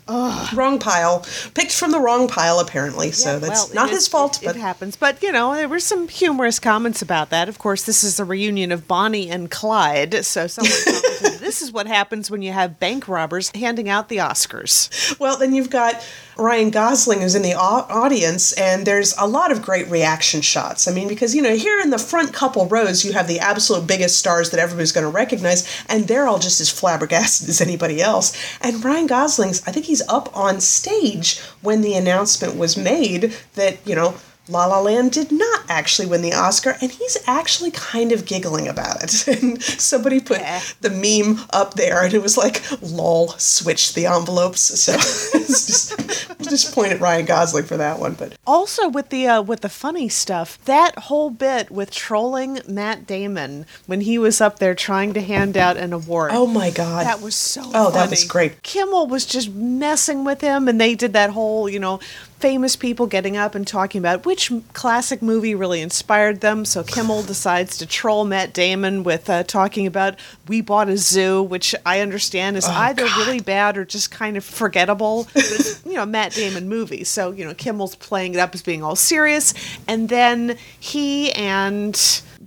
wrong 0.55 0.79
pile, 0.79 1.25
picked 1.55 1.73
from 1.73 1.91
the 1.91 2.01
wrong 2.01 2.29
pile 2.29 2.61
apparently. 2.61 3.13
So 3.13 3.39
that's 3.39 3.67
well, 3.67 3.75
not 3.75 3.91
his 3.91 4.09
fault, 4.09 4.43
It, 4.43 4.47
but 4.47 4.57
it 4.57 4.61
happens. 4.61 4.97
But, 4.97 5.23
you 5.23 5.33
know, 5.33 5.55
there 5.55 5.69
were 5.69 5.81
some 5.81 6.09
humorous 6.09 6.59
comments 6.59 7.03
about 7.03 7.31
that. 7.31 7.49
Of 7.49 7.59
course, 7.59 7.83
this 7.85 8.05
is 8.05 8.19
a 8.21 8.25
reunion 8.25 8.73
of 8.73 8.89
Bonnie 8.89 9.31
and 9.31 9.51
Clyde. 9.51 10.25
So 10.25 10.47
someone 10.47 10.73
this 11.49 11.63
is 11.63 11.73
what 11.73 11.87
happens 11.87 12.31
when 12.31 12.43
you 12.43 12.53
have 12.53 12.79
bank 12.79 13.09
robbers 13.09 13.51
handing 13.55 13.89
out 13.89 14.11
the 14.11 14.19
Oscars. 14.19 15.19
Well, 15.19 15.39
then 15.39 15.55
you've 15.55 15.71
got 15.71 16.07
Ryan 16.37 16.69
Gosling 16.69 17.23
who's 17.23 17.35
in 17.35 17.41
the 17.41 17.55
audience, 17.55 18.53
and 18.53 18.87
there's 18.87 19.17
a 19.17 19.27
lot 19.27 19.51
of 19.51 19.63
great 19.63 19.89
reaction 19.89 20.43
shots. 20.43 20.87
I 20.87 20.93
mean, 20.93 21.09
because, 21.09 21.35
you 21.35 21.41
know, 21.41 21.57
here 21.57 21.81
in 21.81 21.89
the 21.89 21.99
front 21.99 22.35
couple 22.35 22.67
rows, 22.67 23.03
you 23.03 23.15
have 23.15 23.29
the 23.29 23.41
absolute 23.41 23.87
biggest 23.87 24.19
stars 24.19 24.51
that 24.51 24.61
everybody's 24.61 24.93
going 24.93 25.07
to 25.07 25.11
recognize, 25.11 25.67
and 25.89 26.07
they're 26.07 26.29
all 26.29 26.39
just 26.39 26.61
as 26.61 26.69
flabbergasted 26.69 27.49
as 27.49 27.63
anybody 27.63 28.03
else. 28.03 28.37
And 28.61 28.85
Ryan 28.85 29.07
Gosling's, 29.07 29.67
I 29.67 29.73
think 29.73 29.87
he's 29.87 30.07
up 30.07 30.37
on 30.37 30.61
stage 30.61 31.41
when 31.63 31.81
the 31.81 31.95
announcement 31.95 32.57
was 32.57 32.77
made 32.77 33.35
that, 33.55 33.79
you 33.87 33.95
know, 33.95 34.17
La 34.49 34.67
La 34.67 34.81
Land 34.81 35.13
did 35.13 35.31
not 35.31 35.61
actually 35.69 36.07
win 36.09 36.23
the 36.23 36.33
Oscar, 36.33 36.77
and 36.81 36.91
he's 36.91 37.17
actually 37.27 37.71
kind 37.71 38.13
of 38.13 38.25
giggling 38.25 38.67
about 38.69 39.03
it. 39.03 39.27
And 39.43 39.63
somebody 39.63 40.21
put 40.21 40.39
Yeah. 40.41 40.61
the 40.81 40.91
meme 40.91 41.45
up 41.53 41.75
there, 41.75 42.03
and 42.05 42.15
it 42.15 42.23
was 42.23 42.37
like, 42.37 42.63
"lol, 42.81 43.29
switched 43.39 43.95
the 43.95 44.07
envelopes." 44.07 44.69
So 44.89 44.95
it's 45.39 45.67
just 45.67 46.39
just 46.49 46.75
point 46.75 46.93
at 46.93 47.01
Ryan 47.01 47.27
Gosling 47.27 47.65
for 47.65 47.77
that 47.77 47.99
one. 47.99 48.15
But 48.15 48.35
Also 48.47 48.89
with 48.89 49.11
the 49.11 49.27
uh, 49.27 49.43
with 49.43 49.61
the 49.61 49.69
funny 49.69 50.09
stuff, 50.09 50.59
that 50.65 50.99
whole 50.99 51.31
bit 51.31 51.71
with 51.71 51.91
trolling 51.91 52.61
Matt 52.67 53.07
Damon 53.07 53.67
when 53.87 54.01
he 54.03 54.19
was 54.19 54.41
up 54.41 54.59
there 54.59 54.75
trying 54.75 55.13
to 55.15 55.21
hand 55.21 55.57
out 55.57 55.77
an 55.77 55.93
award. 55.93 56.31
oh 56.33 56.47
my 56.47 56.71
god, 56.71 57.05
That 57.07 57.21
was 57.21 57.35
so 57.35 57.63
Oh, 57.75 57.91
that 57.91 58.09
was 58.11 58.25
great. 58.25 58.63
Kimmel 58.63 59.07
was 59.07 59.27
just 59.27 59.51
messing 59.53 60.25
with 60.25 60.41
him, 60.41 60.69
and 60.69 60.81
they 60.81 60.95
did 60.95 61.13
that 61.13 61.31
whole, 61.31 61.69
you 61.69 61.79
know, 61.79 62.01
famous 62.39 62.77
people 62.77 63.07
getting 63.07 63.37
up 63.37 63.55
and 63.55 63.67
talking 63.67 63.99
about 63.99 64.25
which 64.25 64.53
classic 64.73 65.21
movie 65.21 65.55
really 65.55 65.81
inspired 65.81 66.41
them. 66.41 66.65
So 66.65 66.83
Kimmel 66.83 67.23
decides 67.23 67.77
to 67.79 67.87
troll 67.87 68.25
Matt 68.25 68.53
Damon 68.53 69.03
with 69.03 69.29
uh, 69.29 69.43
talking 69.43 69.87
about 69.87 70.17
We 70.47 70.61
Bought 70.61 70.89
a 70.89 70.97
Zoo, 70.97 71.43
which 71.43 71.75
I 71.85 72.01
understand 72.01 72.57
is 72.57 72.65
either 72.65 73.05
really 73.05 73.41
bad 73.41 73.77
or 73.77 73.85
just 73.85 74.11
kind 74.11 74.37
of 74.37 74.45
forgettable. 74.45 75.27
You 75.85 75.95
know, 75.95 76.07
Matt 76.07 76.33
Damon 76.33 76.69
movie. 76.69 77.03
So, 77.05 77.31
you 77.33 77.45
know, 77.45 77.55
Kimmel's 77.55 77.95
playing 77.97 78.35
it 78.35 78.39
up 78.39 78.55
as 78.55 78.63
being 78.63 78.83
all 78.83 78.95
serious. 78.95 79.55
And 79.87 80.09
then 80.09 80.59
he 80.79 81.33
and 81.33 81.95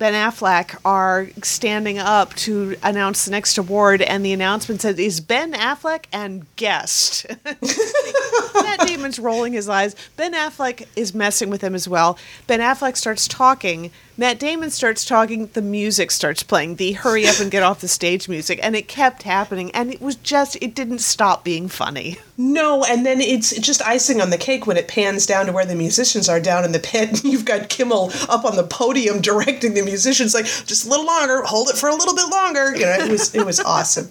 Ben 0.01 0.15
Affleck 0.15 0.79
are 0.83 1.27
standing 1.43 1.99
up 1.99 2.33
to 2.33 2.75
announce 2.81 3.25
the 3.25 3.29
next 3.29 3.59
award, 3.59 4.01
and 4.01 4.25
the 4.25 4.33
announcement 4.33 4.81
says, 4.81 4.97
"Is 4.97 5.21
Ben 5.21 5.53
Affleck 5.53 6.05
and 6.11 6.47
guest?" 6.55 7.27
Matt 7.45 8.79
Damon's 8.87 9.19
rolling 9.19 9.53
his 9.53 9.69
eyes. 9.69 9.95
Ben 10.17 10.33
Affleck 10.33 10.87
is 10.95 11.13
messing 11.13 11.51
with 11.51 11.61
him 11.61 11.75
as 11.75 11.87
well. 11.87 12.17
Ben 12.47 12.61
Affleck 12.61 12.97
starts 12.97 13.27
talking 13.27 13.91
Matt 14.17 14.39
Damon 14.39 14.69
starts 14.69 15.05
talking, 15.05 15.47
the 15.47 15.61
music 15.61 16.11
starts 16.11 16.43
playing, 16.43 16.75
the 16.75 16.91
hurry 16.91 17.25
up 17.27 17.39
and 17.39 17.49
get 17.49 17.63
off 17.63 17.81
the 17.81 17.87
stage 17.87 18.27
music, 18.27 18.59
and 18.61 18.75
it 18.75 18.87
kept 18.87 19.23
happening, 19.23 19.71
and 19.71 19.91
it 19.91 20.01
was 20.01 20.15
just, 20.15 20.57
it 20.61 20.75
didn't 20.75 20.99
stop 20.99 21.43
being 21.43 21.67
funny. 21.67 22.17
No, 22.37 22.83
and 22.83 23.05
then 23.05 23.21
it's 23.21 23.57
just 23.57 23.81
icing 23.81 24.19
on 24.19 24.29
the 24.29 24.37
cake 24.37 24.67
when 24.67 24.77
it 24.77 24.87
pans 24.87 25.25
down 25.25 25.45
to 25.45 25.51
where 25.51 25.65
the 25.65 25.75
musicians 25.75 26.27
are 26.27 26.39
down 26.39 26.65
in 26.65 26.71
the 26.71 26.79
pit. 26.79 27.09
and 27.09 27.23
You've 27.31 27.45
got 27.45 27.69
Kimmel 27.69 28.11
up 28.27 28.45
on 28.45 28.55
the 28.55 28.63
podium 28.63 29.21
directing 29.21 29.73
the 29.73 29.83
musicians, 29.83 30.33
like 30.33 30.45
just 30.45 30.85
a 30.85 30.89
little 30.89 31.05
longer, 31.05 31.41
hold 31.43 31.69
it 31.69 31.77
for 31.77 31.89
a 31.89 31.95
little 31.95 32.15
bit 32.15 32.29
longer. 32.29 32.75
You 32.75 32.85
know, 32.85 32.97
it 32.99 33.11
was 33.11 33.33
it 33.33 33.45
was 33.45 33.59
awesome. 33.59 34.09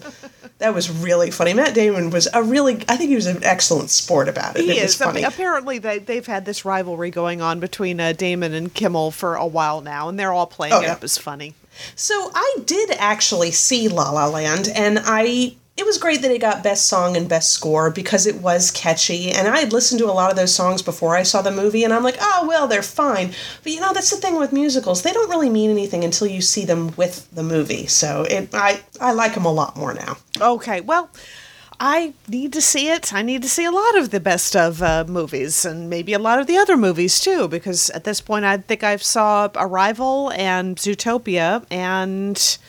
That 0.61 0.73
was 0.73 0.89
really 0.89 1.29
funny. 1.31 1.53
Matt 1.53 1.73
Damon 1.73 2.09
was 2.11 2.27
a 2.33 2.41
really, 2.41 2.75
I 2.87 2.95
think 2.95 3.09
he 3.09 3.15
was 3.15 3.25
an 3.27 3.43
excellent 3.43 3.89
sport 3.89 4.29
about 4.29 4.55
it. 4.55 4.63
He 4.63 4.71
it 4.71 4.77
is. 4.77 4.83
was 4.83 4.95
funny. 4.95 5.23
Apparently, 5.23 5.77
they, 5.79 5.99
they've 5.99 6.25
had 6.25 6.45
this 6.45 6.63
rivalry 6.65 7.11
going 7.11 7.41
on 7.41 7.59
between 7.59 7.99
uh, 7.99 8.13
Damon 8.13 8.53
and 8.53 8.73
Kimmel 8.73 9.11
for 9.11 9.35
a 9.35 9.45
while 9.45 9.81
now, 9.81 10.07
and 10.07 10.17
they're 10.19 10.31
all 10.31 10.47
playing 10.47 10.73
Oh, 10.73 10.79
it 10.79 10.83
yeah. 10.83 10.93
up 10.93 11.03
as 11.03 11.17
funny. 11.17 11.55
So 11.95 12.31
I 12.33 12.57
did 12.65 12.91
actually 12.91 13.51
see 13.51 13.87
La 13.87 14.11
La 14.11 14.27
Land, 14.27 14.69
and 14.73 14.99
I 15.03 15.55
it 15.81 15.85
was 15.85 15.97
great 15.97 16.21
that 16.21 16.31
it 16.31 16.39
got 16.39 16.63
best 16.63 16.87
song 16.87 17.17
and 17.17 17.27
best 17.27 17.51
score 17.51 17.89
because 17.89 18.27
it 18.27 18.35
was 18.35 18.69
catchy. 18.69 19.31
And 19.31 19.47
I 19.47 19.59
had 19.59 19.73
listened 19.73 19.99
to 19.99 20.05
a 20.05 20.13
lot 20.13 20.29
of 20.29 20.37
those 20.37 20.53
songs 20.53 20.83
before 20.83 21.15
I 21.15 21.23
saw 21.23 21.41
the 21.41 21.51
movie, 21.51 21.83
and 21.83 21.91
I'm 21.91 22.03
like, 22.03 22.17
oh 22.21 22.45
well, 22.47 22.67
they're 22.67 22.83
fine. 22.83 23.31
But 23.63 23.71
you 23.71 23.81
know, 23.81 23.91
that's 23.91 24.11
the 24.11 24.17
thing 24.17 24.37
with 24.37 24.53
musicals; 24.53 25.01
they 25.01 25.11
don't 25.11 25.29
really 25.29 25.49
mean 25.49 25.71
anything 25.71 26.03
until 26.03 26.27
you 26.27 26.39
see 26.41 26.65
them 26.65 26.95
with 26.97 27.27
the 27.33 27.41
movie. 27.43 27.87
So 27.87 28.23
it, 28.29 28.53
I 28.53 28.81
I 29.01 29.13
like 29.13 29.33
them 29.33 29.45
a 29.45 29.51
lot 29.51 29.75
more 29.75 29.95
now. 29.95 30.17
Okay, 30.39 30.81
well, 30.81 31.09
I 31.79 32.13
need 32.27 32.53
to 32.53 32.61
see 32.61 32.89
it. 32.89 33.11
I 33.11 33.23
need 33.23 33.41
to 33.41 33.49
see 33.49 33.65
a 33.65 33.71
lot 33.71 33.97
of 33.97 34.11
the 34.11 34.19
best 34.19 34.55
of 34.55 34.83
uh, 34.83 35.05
movies 35.07 35.65
and 35.65 35.89
maybe 35.89 36.13
a 36.13 36.19
lot 36.19 36.39
of 36.39 36.45
the 36.45 36.57
other 36.57 36.77
movies 36.77 37.19
too, 37.19 37.47
because 37.47 37.89
at 37.89 38.03
this 38.03 38.21
point 38.21 38.45
I 38.45 38.57
think 38.57 38.83
I've 38.83 39.01
saw 39.01 39.49
Arrival 39.55 40.31
and 40.35 40.77
Zootopia 40.77 41.65
and 41.71 42.59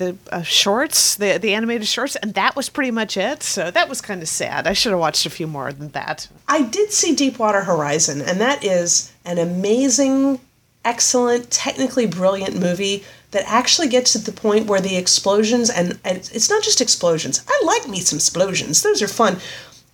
the 0.00 0.16
uh, 0.32 0.42
shorts, 0.42 1.14
the 1.14 1.38
the 1.38 1.54
animated 1.54 1.86
shorts, 1.86 2.16
and 2.16 2.34
that 2.34 2.56
was 2.56 2.68
pretty 2.68 2.90
much 2.90 3.16
it. 3.16 3.44
So 3.44 3.70
that 3.70 3.88
was 3.88 4.00
kind 4.00 4.22
of 4.22 4.28
sad. 4.28 4.66
I 4.66 4.72
should 4.72 4.90
have 4.90 4.98
watched 4.98 5.26
a 5.26 5.30
few 5.30 5.46
more 5.46 5.72
than 5.72 5.90
that. 5.90 6.26
I 6.48 6.62
did 6.62 6.90
see 6.90 7.14
Deepwater 7.14 7.62
Horizon, 7.62 8.20
and 8.20 8.40
that 8.40 8.64
is 8.64 9.12
an 9.24 9.38
amazing, 9.38 10.40
excellent, 10.84 11.50
technically 11.50 12.06
brilliant 12.06 12.58
movie 12.58 13.04
that 13.30 13.44
actually 13.46 13.88
gets 13.88 14.12
to 14.12 14.18
the 14.18 14.32
point 14.32 14.66
where 14.66 14.80
the 14.80 14.96
explosions 14.96 15.70
and, 15.70 16.00
and 16.04 16.16
it's 16.16 16.50
not 16.50 16.64
just 16.64 16.80
explosions. 16.80 17.44
I 17.46 17.62
like 17.64 17.86
me 17.86 18.00
some 18.00 18.16
explosions; 18.16 18.82
those 18.82 19.02
are 19.02 19.08
fun. 19.08 19.36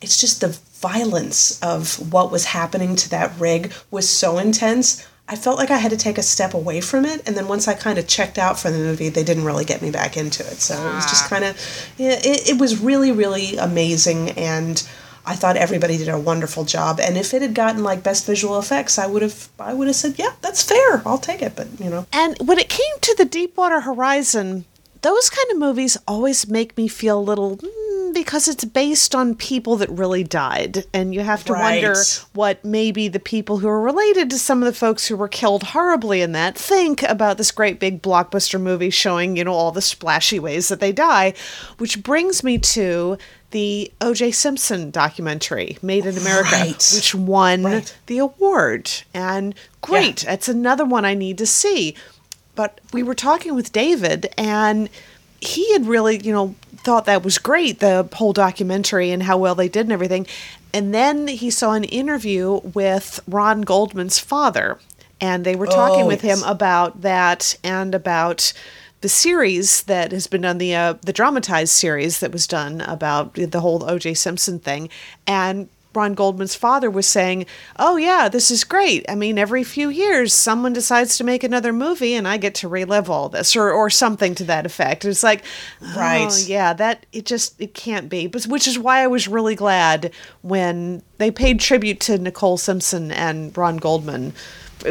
It's 0.00 0.20
just 0.20 0.40
the 0.40 0.56
violence 0.80 1.60
of 1.62 2.12
what 2.12 2.30
was 2.30 2.44
happening 2.44 2.96
to 2.96 3.10
that 3.10 3.32
rig 3.38 3.72
was 3.90 4.08
so 4.08 4.38
intense. 4.38 5.06
I 5.28 5.35
felt 5.35 5.59
like 5.59 5.71
I 5.71 5.78
had 5.78 5.90
to 5.90 5.97
take 5.97 6.18
a 6.18 6.23
step 6.23 6.54
away 6.54 6.80
from 6.80 7.04
it, 7.04 7.26
and 7.26 7.37
then 7.37 7.49
once 7.49 7.66
I 7.66 7.75
kind 7.75 7.99
of 7.99 8.06
checked 8.06 8.38
out 8.38 8.61
from 8.61 8.73
the 8.73 8.78
movie, 8.78 9.09
they 9.09 9.25
didn't 9.25 9.45
really 9.45 9.64
get 9.64 9.83
me 9.83 9.90
back 9.90 10.16
into 10.16 10.47
it. 10.47 10.61
So 10.61 10.75
it 10.75 10.95
was 10.95 11.04
just 11.06 11.25
ah. 11.25 11.28
kind 11.28 11.45
of, 11.45 11.56
yeah, 11.99 12.21
it, 12.23 12.50
it 12.50 12.61
was 12.61 12.80
really, 12.80 13.11
really 13.11 13.56
amazing, 13.56 14.30
and 14.30 14.87
I 15.26 15.35
thought 15.35 15.56
everybody 15.56 15.99
did 15.99 16.09
a 16.09 16.18
wonderful 16.18 16.64
job. 16.64 17.00
And 17.00 17.18
if 17.18 17.35
it 17.35 17.42
had 17.42 17.54
gotten 17.54 17.83
like 17.83 18.04
best 18.04 18.25
visual 18.25 18.59
effects, 18.61 18.97
I 18.99 19.09
would 19.09 19.23
have, 19.23 19.49
I 19.59 19.75
would 19.75 19.88
have 19.88 19.97
said, 19.97 20.14
yeah, 20.16 20.33
that's 20.40 20.62
fair, 20.62 21.02
I'll 21.04 21.18
take 21.18 21.42
it. 21.42 21.56
But 21.56 21.66
you 21.80 21.90
know, 21.90 22.06
And 22.12 22.37
when 22.38 22.61
it 22.61 22.68
came 22.68 22.95
to 23.00 23.14
the 23.18 23.25
Deepwater 23.25 23.80
Horizon, 23.80 24.64
those 25.02 25.28
kind 25.28 25.50
of 25.50 25.59
movies 25.59 25.97
always 26.06 26.49
make 26.49 26.76
me 26.76 26.87
feel 26.87 27.18
a 27.18 27.21
little 27.21 27.59
because 28.12 28.48
it's 28.48 28.64
based 28.64 29.14
on 29.14 29.34
people 29.34 29.76
that 29.76 29.90
really 29.90 30.25
died, 30.25 30.84
and 30.92 31.14
you 31.14 31.20
have 31.20 31.44
to 31.44 31.52
wonder 31.52 31.94
what 32.34 32.64
maybe 32.64 33.08
the 33.08 33.20
people 33.20 33.58
who 33.58 33.68
are 33.68 33.80
related 33.80 34.30
to 34.30 34.38
some 34.38 34.62
of 34.62 34.66
the 34.66 34.78
folks 34.78 35.06
who 35.06 35.16
were 35.16 35.28
killed 35.28 35.62
horribly 35.62 36.22
in 36.22 36.32
that 36.32 36.56
think 36.56 37.02
about 37.02 37.38
this 37.38 37.50
great 37.50 37.78
big 37.80 38.02
blockbuster 38.02 38.60
movie 38.60 38.90
showing 38.90 39.36
you 39.36 39.44
know 39.44 39.52
all 39.52 39.72
the 39.72 39.82
splashy 39.82 40.38
ways 40.38 40.68
that 40.68 40.80
they 40.80 40.92
die, 40.92 41.34
which 41.78 42.02
brings 42.02 42.42
me 42.44 42.58
to 42.58 43.16
the 43.52 43.92
O.J. 44.00 44.32
Simpson 44.32 44.90
documentary, 44.90 45.78
Made 45.80 46.04
in 46.04 46.18
America, 46.18 46.50
Right. 46.52 46.92
which 46.94 47.14
won 47.14 47.62
Right. 47.62 47.94
the 48.06 48.18
award. 48.18 48.90
And 49.14 49.54
great, 49.80 50.18
that's 50.26 50.48
another 50.48 50.84
one 50.84 51.04
I 51.04 51.14
need 51.14 51.38
to 51.38 51.46
see. 51.46 51.94
But 52.56 52.80
we 52.92 53.02
were 53.02 53.14
talking 53.14 53.54
with 53.54 53.70
David, 53.72 54.32
and 54.36 54.88
he 55.40 55.73
had 55.73 55.87
really, 55.87 56.19
you 56.19 56.33
know, 56.33 56.55
thought 56.76 57.05
that 57.07 57.25
was 57.25 57.38
great, 57.38 57.81
the 57.81 58.09
whole 58.14 58.33
documentary 58.33 59.11
and 59.11 59.23
how 59.25 59.37
well 59.37 59.55
they 59.55 59.69
did 59.69 59.87
and 59.87 59.93
everything. 59.93 60.26
And 60.73 60.95
then 60.95 61.28
he 61.28 61.50
saw 61.50 61.73
an 61.73 61.85
interview 61.85 62.61
with 62.62 63.21
Ron 63.26 63.62
Goldman's 63.62 64.19
father, 64.19 64.78
and 65.21 65.45
they 65.45 65.57
were 65.57 65.66
talking 65.66 66.05
Oh, 66.05 66.07
with 66.07 66.21
him 66.21 66.43
about 66.45 67.00
that 67.02 67.57
and 67.64 67.95
about 67.95 68.52
the 69.00 69.09
series 69.09 69.83
that 69.85 70.12
has 70.12 70.26
been 70.26 70.43
done 70.43 70.59
the 70.59 70.75
uh, 70.75 70.95
the 71.02 71.12
dramatized 71.12 71.73
series 71.73 72.21
that 72.21 72.33
was 72.33 72.47
done 72.47 72.81
about 72.83 73.35
the 73.35 73.61
whole 73.61 73.88
O.J. 73.88 74.14
Simpson 74.14 74.59
thing, 74.59 74.88
and 75.26 75.69
Ron 75.96 76.14
Goldman's 76.14 76.54
father 76.54 76.90
was 76.90 77.06
saying, 77.06 77.46
"Oh 77.78 77.96
yeah, 77.96 78.28
this 78.28 78.50
is 78.50 78.62
great. 78.62 79.04
I 79.08 79.14
mean, 79.14 79.38
every 79.38 79.64
few 79.64 79.88
years 79.88 80.32
someone 80.34 80.72
decides 80.74 81.16
to 81.16 81.24
make 81.24 81.42
another 81.42 81.72
movie, 81.72 82.14
and 82.14 82.28
I 82.28 82.36
get 82.36 82.54
to 82.56 82.68
relive 82.68 83.10
all 83.10 83.28
this, 83.28 83.56
or 83.56 83.72
or 83.72 83.90
something 83.90 84.34
to 84.36 84.44
that 84.44 84.66
effect." 84.66 85.04
It's 85.04 85.22
like, 85.22 85.42
Right. 85.96 86.28
oh, 86.30 86.36
yeah, 86.46 86.72
that 86.74 87.06
it 87.12 87.24
just 87.26 87.60
it 87.60 87.74
can't 87.74 88.08
be. 88.08 88.26
But 88.26 88.44
which 88.44 88.68
is 88.68 88.78
why 88.78 89.00
I 89.02 89.06
was 89.06 89.26
really 89.26 89.54
glad 89.54 90.12
when 90.42 91.02
they 91.18 91.30
paid 91.30 91.58
tribute 91.60 91.98
to 92.00 92.18
Nicole 92.18 92.58
Simpson 92.58 93.10
and 93.10 93.56
Ron 93.56 93.78
Goldman 93.78 94.34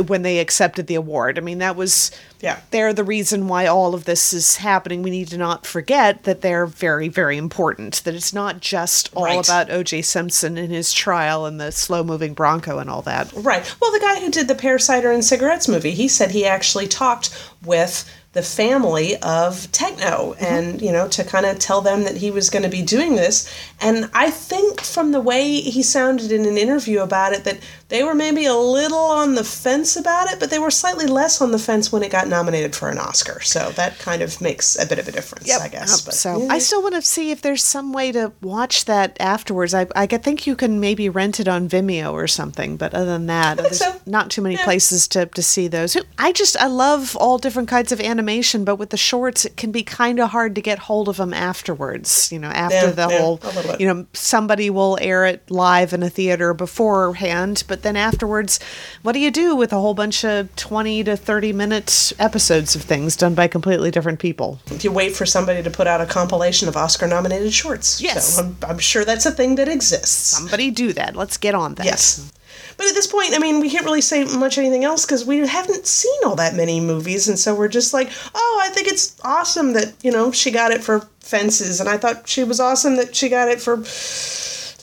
when 0.08 0.22
they 0.22 0.40
accepted 0.40 0.88
the 0.88 0.96
award. 0.96 1.38
I 1.38 1.42
mean, 1.42 1.58
that 1.60 1.76
was 1.76 2.12
Yeah. 2.42 2.60
they're 2.72 2.94
the 2.94 3.04
reason 3.04 3.48
why 3.48 3.66
all 3.66 3.94
of 3.96 4.06
this 4.06 4.34
is 4.34 4.58
happening. 4.58 5.02
We 5.02 5.10
need 5.10 5.30
to 5.30 5.38
not 5.38 5.66
forget 5.66 6.24
that 6.24 6.42
they're 6.42 6.66
very, 6.66 7.08
very 7.08 7.38
important. 7.38 8.02
That 8.04 8.14
it's 8.16 8.34
not 8.34 8.60
just 8.60 9.10
all 9.16 9.26
Right. 9.26 9.44
about 9.48 9.72
O.J. 9.72 10.02
Simpson 10.04 10.58
and 10.58 10.72
his 10.72 10.94
trial 10.94 11.46
and 11.46 11.60
the 11.60 11.72
slow-moving 11.72 12.34
Bronco 12.34 12.80
and 12.80 12.90
all 12.90 13.02
that. 13.04 13.32
Right. 13.34 13.64
Well, 13.82 13.92
the 13.92 14.00
guy 14.00 14.20
who 14.20 14.30
did 14.30 14.48
the 14.48 14.56
Pear 14.56 14.78
Cider 14.80 15.12
and 15.12 15.24
Cigarettes 15.26 15.68
movie, 15.68 15.92
he 15.92 16.08
said 16.08 16.32
he 16.32 16.46
actually 16.46 16.88
talked 16.88 17.30
with 17.64 18.06
the 18.36 18.44
family 18.44 19.16
of 19.22 19.72
Techno 19.72 20.36
and, 20.42 20.82
you 20.82 20.92
know, 20.92 21.08
to 21.08 21.24
kind 21.24 21.46
of 21.46 21.58
tell 21.58 21.80
them 21.80 22.04
that 22.04 22.18
he 22.18 22.30
was 22.32 22.50
going 22.50 22.64
to 22.64 22.70
be 22.70 22.82
doing 22.82 23.16
this. 23.16 23.50
And 23.80 24.10
I 24.14 24.30
think 24.30 24.82
from 24.82 25.14
the 25.14 25.22
way 25.22 25.62
he 25.62 25.82
sounded 25.82 26.34
in 26.34 26.46
an 26.46 26.58
interview 26.58 27.00
about 27.00 27.32
it, 27.32 27.46
that 27.46 27.60
they 27.88 28.04
were 28.04 28.14
maybe 28.14 28.46
a 28.46 28.54
little 28.54 28.98
on 28.98 29.36
the 29.36 29.46
fence 29.46 29.96
about 29.96 30.30
it, 30.32 30.40
but 30.42 30.50
they 30.50 30.60
were 30.60 30.70
slightly 30.70 31.08
less 31.08 31.42
on 31.42 31.52
the 31.52 31.58
fence 31.60 31.94
when 31.94 32.04
it 32.04 32.12
got 32.12 32.28
nominated 32.28 32.76
for 32.76 32.90
an 32.90 32.98
Oscar. 32.98 33.40
So 33.42 33.70
that 33.78 34.00
kind 34.00 34.22
of 34.22 34.42
makes 34.42 34.78
a 34.78 34.86
bit 34.86 35.00
of 35.00 35.08
a 35.08 35.14
difference, 35.14 35.50
I 35.58 35.70
guess. 35.70 35.94
Um, 35.94 36.02
But, 36.06 36.14
so 36.16 36.42
yeah. 36.44 36.54
I 36.54 36.60
still 36.60 36.84
want 36.84 36.96
to 36.96 37.02
see 37.02 37.32
if 37.32 37.42
there's 37.42 37.64
some 37.64 37.94
way 37.94 38.12
to 38.12 38.34
watch 38.42 38.84
that 38.84 39.16
afterwards. 39.20 39.74
I, 39.74 39.88
I 39.96 40.08
think 40.08 40.46
you 40.46 40.58
can 40.58 40.82
maybe 40.82 41.08
rent 41.08 41.40
it 41.40 41.48
on 41.48 41.70
Vimeo 41.70 42.12
or 42.12 42.28
something, 42.28 42.76
but 42.76 42.94
other 42.94 43.06
than 43.06 43.28
that, 43.28 43.58
there's 43.58 43.80
so. 43.80 43.96
not 44.06 44.30
too 44.30 44.42
many 44.42 44.56
Yeah. 44.56 44.66
places 44.66 45.08
to, 45.10 45.26
to 45.28 45.42
see 45.42 45.70
those. 45.70 45.96
I 46.20 46.34
just 46.34 46.58
I 46.58 46.68
love 46.68 47.16
all 47.16 47.38
different 47.38 47.70
kinds 47.70 47.94
of 47.94 48.02
animation, 48.02 48.25
but 48.66 48.76
with 48.78 48.90
the 48.90 48.98
shorts, 48.98 49.46
it 49.46 49.56
can 49.58 49.72
be 49.72 49.84
kind 49.84 50.20
of 50.20 50.30
hard 50.32 50.56
to 50.56 50.62
get 50.62 50.80
hold 50.80 51.08
of 51.10 51.18
them 51.18 51.34
afterwards. 51.34 52.32
You 52.32 52.40
know, 52.40 52.50
after 52.50 52.76
Yeah, 52.76 52.92
the 52.92 53.08
yeah, 53.10 53.20
whole, 53.20 53.40
a 53.44 53.48
little 53.48 53.72
bit. 53.72 53.82
you 53.82 53.88
know, 53.88 54.06
somebody 54.14 54.70
will 54.70 54.98
air 55.02 55.26
it 55.26 55.50
live 55.50 55.94
in 55.94 56.04
a 56.04 56.10
theater 56.10 56.54
beforehand, 56.54 57.64
but 57.68 57.82
then 57.84 57.96
afterwards, 57.96 58.60
what 59.02 59.14
do 59.14 59.20
you 59.20 59.32
do 59.32 59.56
with 59.56 59.72
a 59.74 59.80
whole 59.80 59.94
bunch 59.94 60.24
of 60.26 60.54
twenty 60.56 61.04
to 61.04 61.16
thirty 61.18 61.54
minute 61.54 62.14
episodes 62.20 62.76
of 62.76 62.82
things 62.82 63.16
done 63.16 63.36
by 63.36 63.48
completely 63.48 63.92
different 63.92 64.20
people? 64.20 64.60
you 64.82 64.92
wait 64.92 65.16
for 65.16 65.26
somebody 65.26 65.64
to 65.64 65.70
put 65.72 65.88
out 65.88 66.02
a 66.02 66.06
compilation 66.06 66.68
of 66.68 66.76
Oscar 66.78 67.08
nominated 67.08 67.54
shorts. 67.54 68.02
Yes. 68.02 68.36
So 68.36 68.44
I'm, 68.44 68.58
I'm 68.68 68.80
sure 68.80 69.04
that's 69.06 69.26
a 69.26 69.32
thing 69.32 69.56
that 69.56 69.68
exists. 69.68 70.16
Somebody 70.38 70.70
do 70.72 70.94
that. 70.94 71.16
Let's 71.16 71.38
get 71.38 71.56
on 71.56 71.76
that. 71.76 71.86
Yes. 71.86 72.32
But 72.78 72.88
at 72.88 72.94
this 72.94 73.08
point, 73.08 73.34
I 73.34 73.40
mean, 73.40 73.60
we 73.60 73.70
can't 73.70 73.86
really 73.86 74.02
say 74.02 74.24
much 74.24 74.58
anything 74.58 74.84
else 74.84 75.06
because 75.06 75.26
we 75.26 75.46
haven't 75.48 75.86
seen 75.86 76.20
all 76.26 76.36
that 76.36 76.56
many 76.56 76.80
movies, 76.80 77.28
and 77.28 77.40
so 77.40 77.56
we're 77.56 77.68
just 77.68 77.94
like, 77.94 78.10
oh, 78.34 78.62
I 78.64 78.70
think 78.70 78.88
it's 78.88 79.16
awesome 79.24 79.74
that 79.74 79.94
you 80.04 80.12
know 80.12 80.32
she 80.32 80.52
got 80.52 80.72
it 80.72 80.84
for 80.84 81.08
Fences, 81.20 81.80
and 81.80 81.90
I 81.90 81.98
thought 81.98 82.28
she 82.28 82.44
was 82.44 82.60
awesome 82.60 82.98
that 82.98 83.16
she 83.16 83.30
got 83.30 83.48
it 83.48 83.62
for 83.62 83.78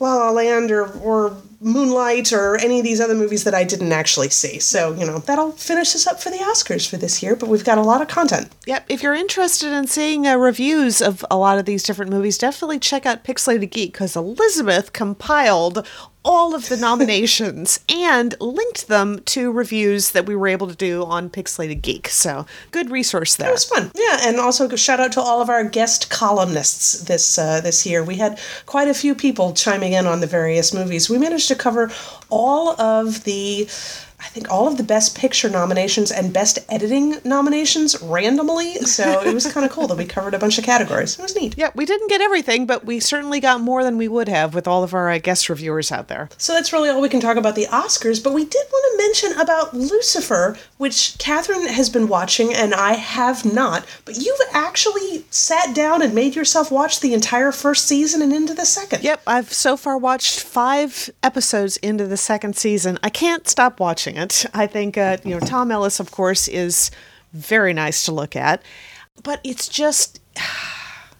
La 0.01 0.17
La 0.17 0.31
Land 0.31 0.71
or 0.71 0.87
or 1.01 1.37
Moonlight 1.61 2.33
or 2.33 2.57
any 2.57 2.81
of 2.81 2.85
these 2.85 3.01
other 3.01 3.15
movies 3.15 3.45
that 3.45 3.55
I 3.55 3.63
didn't 3.63 3.93
actually 3.93 4.31
see. 4.31 4.59
So 4.59 4.93
you 4.95 5.07
know 5.07 5.19
that'll 5.19 5.53
finish 5.53 5.95
us 5.95 6.07
up 6.07 6.21
for 6.21 6.31
the 6.31 6.39
Oscars 6.39 6.89
for 6.89 6.97
this 6.97 7.23
year. 7.23 7.37
But 7.37 7.49
we've 7.49 7.65
got 7.65 7.79
a 7.79 7.83
lot 7.83 8.03
of 8.03 8.09
content. 8.09 8.51
Yep. 8.67 8.87
If 8.89 9.03
you're 9.03 9.15
interested 9.15 9.73
in 9.73 9.87
seeing 9.87 10.27
uh, 10.27 10.37
reviews 10.37 11.01
of 11.01 11.25
a 11.31 11.37
lot 11.37 11.59
of 11.59 11.65
these 11.65 11.85
different 11.85 12.11
movies, 12.11 12.37
definitely 12.37 12.81
check 12.81 13.07
out 13.07 13.23
Pixelated 13.25 13.71
Geek 13.71 13.93
because 13.93 14.17
Elizabeth 14.17 14.93
compiled 14.93 15.87
all 16.25 16.55
of 16.55 16.69
the 16.69 16.77
nominations 16.77 17.81
and 17.89 18.35
linked 18.41 18.89
them 18.89 19.21
to 19.21 19.51
reviews 19.51 20.11
that 20.13 20.27
we 20.27 20.37
were 20.37 20.49
able 20.49 20.69
to 20.69 20.75
do 20.75 21.05
on 21.05 21.31
Pixelated 21.31 21.83
Geek. 21.83 22.09
So 22.09 22.47
good 22.71 22.91
resource 22.91 23.37
there. 23.37 23.49
It 23.49 23.53
was 23.53 23.65
fun, 23.65 23.91
yeah, 23.95 24.21
and 24.23 24.39
also 24.39 24.69
shout 24.77 25.01
out 25.01 25.13
to 25.13 25.21
all 25.21 25.41
of 25.41 25.49
our 25.49 25.65
guest 25.65 26.11
columnists 26.11 27.03
this 27.05 27.39
uh, 27.39 27.61
this 27.61 27.87
year. 27.87 28.03
We 28.05 28.17
had 28.17 28.39
quite 28.67 28.89
a 28.89 28.95
few 28.95 29.15
people 29.15 29.53
chiming 29.53 29.93
in 29.93 30.07
on 30.07 30.21
the 30.21 30.27
various 30.27 30.73
movies. 30.73 31.11
We 31.11 31.19
managed 31.19 31.49
to 31.49 31.55
cover 31.55 31.91
all 32.33 32.81
of 32.81 33.25
the. 33.25 33.69
I 34.25 34.27
think 34.27 34.53
all 34.53 34.69
of 34.69 34.77
the 34.77 34.85
best 34.85 35.19
picture 35.19 35.51
nominations 35.51 36.13
and 36.13 36.33
best 36.33 36.61
editing 36.69 37.17
nominations 37.25 38.01
randomly. 38.01 38.75
So 38.77 39.21
it 39.21 39.35
was 39.35 39.53
kind 39.53 39.67
of 39.67 39.73
cool 39.73 39.89
that 39.89 39.99
we 39.99 40.05
covered 40.05 40.33
a 40.33 40.39
bunch 40.39 40.59
of 40.59 40.65
categories. 40.65 41.19
It 41.19 41.23
was 41.23 41.35
neat. 41.35 41.59
Yeah, 41.59 41.71
we 41.75 41.85
didn't 41.85 42.09
get 42.09 42.21
everything, 42.21 42.65
but 42.65 42.85
we 42.85 43.01
certainly 43.01 43.41
got 43.41 43.61
more 43.61 43.83
than 43.83 43.99
we 43.99 44.07
would 44.07 44.29
have 44.29 44.55
with 44.55 44.69
all 44.69 44.85
of 44.85 44.95
our 44.95 45.11
uh, 45.11 45.19
guest 45.19 45.49
reviewers 45.49 45.91
out 45.91 46.07
there. 46.07 46.29
So 46.39 46.53
that's 46.53 46.73
really 46.73 46.89
all 46.89 47.01
we 47.01 47.09
can 47.09 47.19
talk 47.19 47.37
about 47.37 47.57
the 47.57 47.67
Oscars. 47.67 48.23
But 48.23 48.33
we 48.33 48.45
did 48.45 48.65
want 48.71 48.93
to 48.93 49.05
mention 49.05 49.41
about 49.41 49.75
Lucifer, 49.75 50.57
which 50.79 51.17
Kathryn 51.19 51.67
has 51.67 51.91
been 51.91 52.07
watching 52.07 52.55
and 52.55 52.75
I 52.75 52.93
have 52.93 53.45
not. 53.45 53.85
But 54.05 54.19
you've 54.19 54.39
actually 54.53 55.25
sat 55.31 55.75
down 55.75 56.01
and 56.01 56.15
made 56.15 56.37
yourself 56.37 56.71
watch 56.71 57.01
the 57.01 57.13
entire 57.13 57.51
first 57.51 57.89
season 57.89 58.23
and 58.23 58.33
into 58.33 58.55
the 58.55 58.67
second. 58.67 59.03
Yep, 59.03 59.23
I've 59.27 59.53
so 59.53 59.77
far 59.77 59.99
watched 59.99 60.39
five 60.39 61.11
episodes 61.25 61.77
into 61.79 62.07
the 62.07 62.17
second 62.23 62.57
season. 62.57 62.99
I 63.03 63.11
can't 63.11 63.47
stop 63.49 63.81
watching 63.81 64.17
it. 64.17 64.47
I 64.55 64.67
think, 64.67 64.97
uh, 64.97 65.19
you 65.25 65.35
know, 65.35 65.41
Tom 65.41 65.71
Ellis, 65.71 66.01
of 66.01 66.11
course, 66.11 66.49
is 66.49 66.91
very 67.33 67.73
nice 67.75 68.05
to 68.07 68.13
look 68.13 68.37
at, 68.37 68.63
but 69.23 69.41
it's 69.45 69.69
just. 69.69 70.21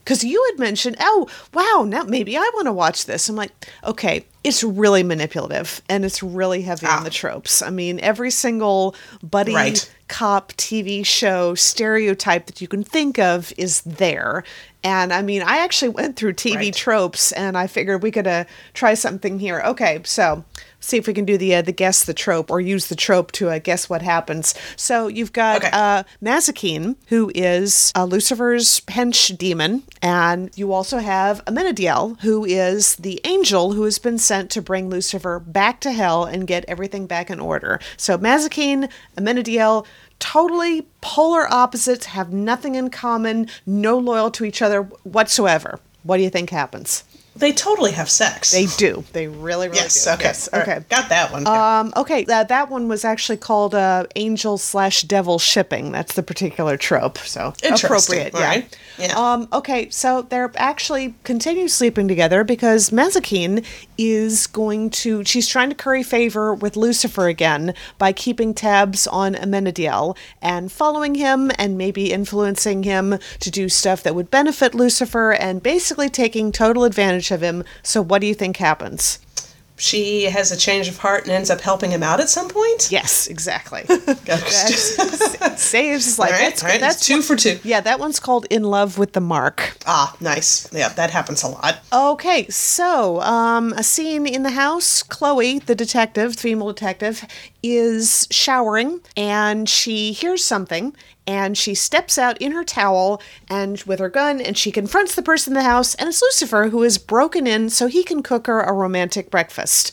Because 0.05 0.25
you 0.25 0.45
had 0.51 0.59
mentioned, 0.59 0.97
oh, 0.99 1.29
wow, 1.55 1.85
now 1.87 2.03
maybe 2.03 2.37
I 2.37 2.51
want 2.55 2.67
to 2.67 2.73
watch 2.73 3.05
this. 3.07 3.29
I'm 3.29 3.37
like, 3.37 3.53
okay, 3.85 4.27
it's 4.43 4.65
really 4.65 5.05
manipulative 5.05 5.81
and 5.89 6.05
it's 6.05 6.25
really 6.25 6.63
heavy 6.63 6.87
on 6.87 6.99
Ah. 6.99 7.05
the 7.05 7.11
tropes. 7.11 7.63
I 7.63 7.71
mean, 7.71 8.01
every 8.01 8.33
single 8.33 8.97
buddy 9.23 9.55
Right. 9.55 9.89
cop 10.09 10.55
TV 10.55 11.07
show 11.07 11.55
stereotype 11.55 12.47
that 12.47 12.61
you 12.61 12.67
can 12.67 12.83
think 12.83 13.21
of 13.21 13.53
is 13.57 13.83
there. 13.83 14.43
And 14.85 15.13
I 15.13 15.23
mean, 15.23 15.43
I 15.43 15.59
actually 15.59 15.91
went 15.91 16.17
through 16.17 16.33
TV 16.35 16.57
Right. 16.57 16.75
tropes 16.75 17.33
and 17.33 17.57
I 17.57 17.67
figured 17.67 18.03
we 18.03 18.11
could 18.11 18.27
uh, 18.27 18.45
try 18.75 18.95
something 18.95 19.39
here. 19.39 19.61
Okay, 19.65 20.01
so 20.05 20.45
see 20.81 20.97
if 20.97 21.07
we 21.07 21.15
can 21.15 21.25
do 21.25 21.39
the 21.39 21.55
uh, 21.55 21.63
the 21.63 21.71
guess 21.71 22.05
the 22.05 22.13
trope 22.15 22.51
or 22.51 22.61
use 22.61 22.89
the 22.89 22.97
trope 22.97 23.31
to 23.33 23.49
uh, 23.51 23.59
guess 23.61 23.89
what 23.89 24.03
happens. 24.03 24.55
So 24.77 25.07
you've 25.07 25.33
got 25.33 25.59
Okay. 25.59 25.71
uh, 25.73 26.03
Mazikeen, 26.21 26.97
who 27.07 27.31
is 27.35 27.93
uh, 27.97 28.05
Lucifer's 28.05 28.81
hench 28.89 29.39
demon, 29.39 29.85
and 30.03 30.51
you 30.57 30.73
also 30.73 30.99
have 30.99 31.45
Amenadiel, 31.45 32.21
who 32.23 32.45
is 32.45 32.97
the 32.97 33.21
angel 33.25 33.73
who 33.75 33.85
has 33.85 34.01
been 34.01 34.19
sent 34.19 34.51
to 34.51 34.61
bring 34.63 34.91
Lucifer 34.91 35.39
back 35.39 35.81
to 35.83 35.93
hell 35.93 36.25
and 36.25 36.47
get 36.49 36.65
everything 36.67 37.07
back 37.07 37.31
in 37.31 37.39
order. 37.39 37.79
So 37.97 38.19
Mazikeen, 38.19 38.91
Amenadiel, 39.17 39.87
totally 40.23 40.87
polar 41.01 41.53
opposites, 41.53 42.07
have 42.07 42.33
nothing 42.33 42.77
in 42.77 42.91
common, 42.91 43.49
no 43.67 43.99
loyal 43.99 44.31
to 44.31 44.45
each 44.45 44.63
other 44.63 44.83
whatsoever. 45.03 45.81
What 46.05 46.19
do 46.19 46.23
you 46.23 46.31
think 46.31 46.51
happens? 46.51 47.03
They 47.35 47.53
totally 47.53 47.93
have 47.93 48.11
sex. 48.11 48.53
They 48.53 48.67
do. 48.67 49.05
They 49.13 49.27
really, 49.27 49.69
really 49.69 49.81
yes. 49.81 50.05
do. 50.05 50.11
Okay. 50.11 50.25
Yes. 50.25 50.49
All 50.49 50.61
right. 50.61 50.69
Okay. 50.69 50.85
Got 50.91 51.09
that 51.09 51.33
one. 51.33 51.47
Um, 51.47 51.93
okay, 51.97 52.25
that 52.25 52.49
that 52.49 52.71
one 52.71 52.89
was 52.89 53.05
actually 53.05 53.39
called 53.39 53.75
uh, 53.75 54.07
angel 54.17 54.59
slash 54.59 55.03
devil 55.03 55.39
shipping. 55.39 55.93
That's 55.93 56.15
the 56.15 56.23
particular 56.23 56.77
trope. 56.77 57.19
So 57.19 57.55
Interesting. 57.63 58.19
appropriate, 58.19 58.35
yeah. 58.35 58.47
right. 58.47 58.79
Yeah. 58.99 59.15
Um, 59.17 59.49
okay, 59.53 59.89
so 59.89 60.23
they're 60.23 60.53
actually 60.57 61.15
continue 61.25 61.69
sleeping 61.69 62.07
together 62.07 62.45
because 62.45 62.91
Mazikeen 62.91 63.65
is 63.97 64.47
going 64.47 64.91
to. 64.91 65.25
She's 65.25 65.49
trying 65.49 65.71
to 65.71 65.75
curry 65.75 66.03
favor 66.03 66.55
with 66.55 66.77
Lucifer 66.77 67.29
again 67.29 67.75
by 67.97 68.13
keeping 68.13 68.53
tabs 68.53 69.07
on 69.07 69.35
Amenadiel 69.35 70.17
and 70.43 70.71
following 70.71 71.15
him 71.15 71.51
and 71.59 71.79
maybe 71.79 72.13
influencing 72.13 72.83
him 72.83 73.19
to 73.41 73.51
do 73.51 73.71
stuff 73.71 74.03
that 74.03 74.15
would 74.15 74.31
benefit 74.31 74.75
Lucifer 74.75 75.33
and 75.33 75.63
basically 75.63 76.11
taking 76.11 76.53
total 76.53 76.85
advantage 76.85 77.23
of 77.33 77.43
him. 77.43 77.65
So, 77.83 78.03
what 78.03 78.21
do 78.21 78.27
you 78.27 78.35
think 78.35 78.59
happens? 78.59 79.19
she 79.83 80.25
has 80.25 80.53
a 80.53 80.57
change 80.57 80.87
of 80.87 80.99
heart 80.99 81.25
and 81.25 81.33
ends 81.33 81.51
up 81.51 81.61
helping 81.61 81.91
him 81.91 82.05
out 82.05 82.21
at 82.21 82.29
some 82.29 82.49
point. 82.49 82.91
Yes, 82.93 83.27
exactly. 83.27 83.83
Saves 85.57 86.05
his 86.05 86.19
life. 86.21 86.31
right. 86.31 86.39
That's, 86.39 86.63
all 86.63 86.69
right. 86.69 86.81
that's 86.81 87.05
two 87.05 87.21
for 87.21 87.35
two. 87.35 87.59
yeah, 87.65 87.81
that 87.81 87.99
one's 87.99 88.21
called 88.21 88.47
In 88.49 88.63
Love 88.63 88.97
with 88.97 89.13
the 89.13 89.21
Mark. 89.21 89.77
Ah, 89.85 90.15
nice. 90.21 90.73
Yeah, 90.73 90.91
that 90.91 91.11
happens 91.11 91.43
a 91.43 91.49
lot. 91.49 91.81
Okay, 91.93 92.47
so 92.49 93.21
um, 93.23 93.73
a 93.73 93.83
scene 93.83 94.27
in 94.27 94.45
the 94.45 94.51
house. 94.51 95.03
Chloe, 95.03 95.59
the 95.59 95.75
detective, 95.75 96.37
female 96.37 96.69
detective, 96.69 97.27
is 97.63 98.29
showering 98.31 99.01
and 99.17 99.69
she 99.69 100.13
hears 100.13 100.45
something 100.45 100.95
and 101.27 101.57
she 101.57 101.75
steps 101.75 102.19
out 102.19 102.37
in 102.39 102.53
her 102.53 102.65
towel 102.65 103.23
and 103.49 103.83
with 103.83 103.99
her 103.99 104.09
gun 104.09 104.41
and 104.41 104.57
she 104.59 104.73
confronts 104.73 105.15
the 105.15 105.23
person 105.23 105.53
in 105.53 105.55
the 105.55 105.63
house 105.69 105.95
and 105.95 106.09
it's 106.09 106.23
Lucifer 106.23 106.69
who 106.69 106.83
is 106.83 106.99
broken 106.99 107.47
in 107.47 107.71
so 107.71 107.87
he 107.87 108.03
can 108.03 108.23
cook 108.23 108.47
her 108.47 108.61
a 108.61 108.73
romantic 108.73 109.31
breakfast. 109.31 109.93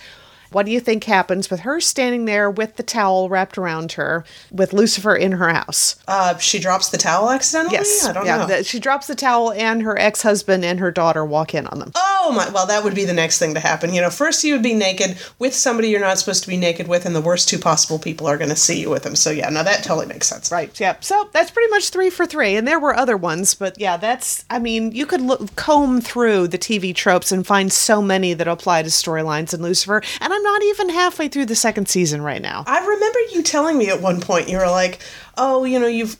What 0.51 0.65
do 0.65 0.71
you 0.71 0.79
think 0.79 1.03
happens 1.03 1.51
with 1.51 1.59
her 1.61 1.79
standing 1.79 2.25
there 2.25 2.49
with 2.49 2.75
the 2.75 2.83
towel 2.83 3.29
wrapped 3.29 3.57
around 3.57 3.93
her 3.93 4.25
with 4.51 4.73
Lucifer 4.73 5.15
in 5.15 5.33
her 5.33 5.49
house? 5.49 5.95
Uh, 6.07 6.37
she 6.37 6.57
drops 6.57 6.89
the 6.89 6.97
towel 6.97 7.29
accidentally. 7.29 7.75
Yes. 7.75 8.05
I 8.05 8.13
don't 8.13 8.25
yeah, 8.25 8.37
know. 8.37 8.47
the- 8.47 8.63
she 8.63 8.79
drops 8.79 9.05
the 9.07 9.15
towel, 9.15 9.51
and 9.51 9.83
her 9.83 9.97
ex 9.99 10.23
husband 10.23 10.65
and 10.65 10.79
her 10.79 10.89
daughter 10.91 11.23
walk 11.23 11.53
in 11.53 11.67
on 11.67 11.79
them. 11.79 11.91
Oh 11.93 12.18
Oh 12.29 12.31
my! 12.31 12.47
Well, 12.49 12.67
that 12.67 12.83
would 12.83 12.93
be 12.93 13.05
the 13.05 13.13
next 13.13 13.39
thing 13.39 13.55
to 13.55 13.59
happen. 13.59 13.91
You 13.91 14.01
know, 14.01 14.11
first 14.11 14.43
you 14.43 14.53
would 14.53 14.61
be 14.61 14.75
naked 14.75 15.17
with 15.39 15.55
somebody 15.55 15.89
you're 15.89 15.99
not 15.99 16.19
supposed 16.19 16.43
to 16.43 16.47
be 16.47 16.57
naked 16.57 16.87
with, 16.87 17.07
and 17.07 17.15
the 17.15 17.21
worst 17.21 17.49
two 17.49 17.57
possible 17.57 17.97
people 17.97 18.27
are 18.27 18.37
going 18.37 18.51
to 18.51 18.55
see 18.55 18.79
you 18.79 18.91
with 18.91 19.01
them. 19.01 19.15
So 19.15 19.31
yeah, 19.31 19.49
no, 19.49 19.63
that 19.63 19.83
totally 19.83 20.05
makes 20.05 20.27
sense. 20.27 20.51
Right. 20.51 20.79
Yeah. 20.79 20.95
So 20.99 21.27
that's 21.33 21.49
pretty 21.49 21.71
much 21.71 21.89
three 21.89 22.11
for 22.11 22.27
three, 22.27 22.55
and 22.55 22.67
there 22.67 22.79
were 22.79 22.95
other 22.95 23.17
ones, 23.17 23.55
but 23.55 23.79
yeah, 23.79 23.97
that's. 23.97 24.45
I 24.47 24.59
mean, 24.59 24.91
you 24.91 25.07
could 25.07 25.21
look, 25.21 25.55
comb 25.55 26.01
through 26.01 26.49
the 26.49 26.59
TV 26.59 26.93
tropes 26.93 27.31
and 27.31 27.47
find 27.47 27.73
so 27.73 27.99
many 27.99 28.35
that 28.35 28.47
apply 28.47 28.83
to 28.83 28.89
storylines 28.89 29.51
in 29.51 29.63
Lucifer, 29.63 30.03
and 30.21 30.31
I'm 30.31 30.43
not 30.43 30.61
even 30.61 30.89
halfway 30.89 31.29
through 31.29 31.47
the 31.47 31.55
second 31.55 31.89
season 31.89 32.21
right 32.21 32.43
now. 32.43 32.63
I 32.67 32.85
remember 32.85 33.19
you 33.33 33.41
telling 33.41 33.75
me 33.75 33.89
at 33.89 34.01
one 34.01 34.21
point 34.21 34.49
you 34.49 34.59
were 34.59 34.69
like, 34.69 34.99
"Oh, 35.35 35.63
you 35.63 35.79
know, 35.79 35.87
you've." 35.87 36.15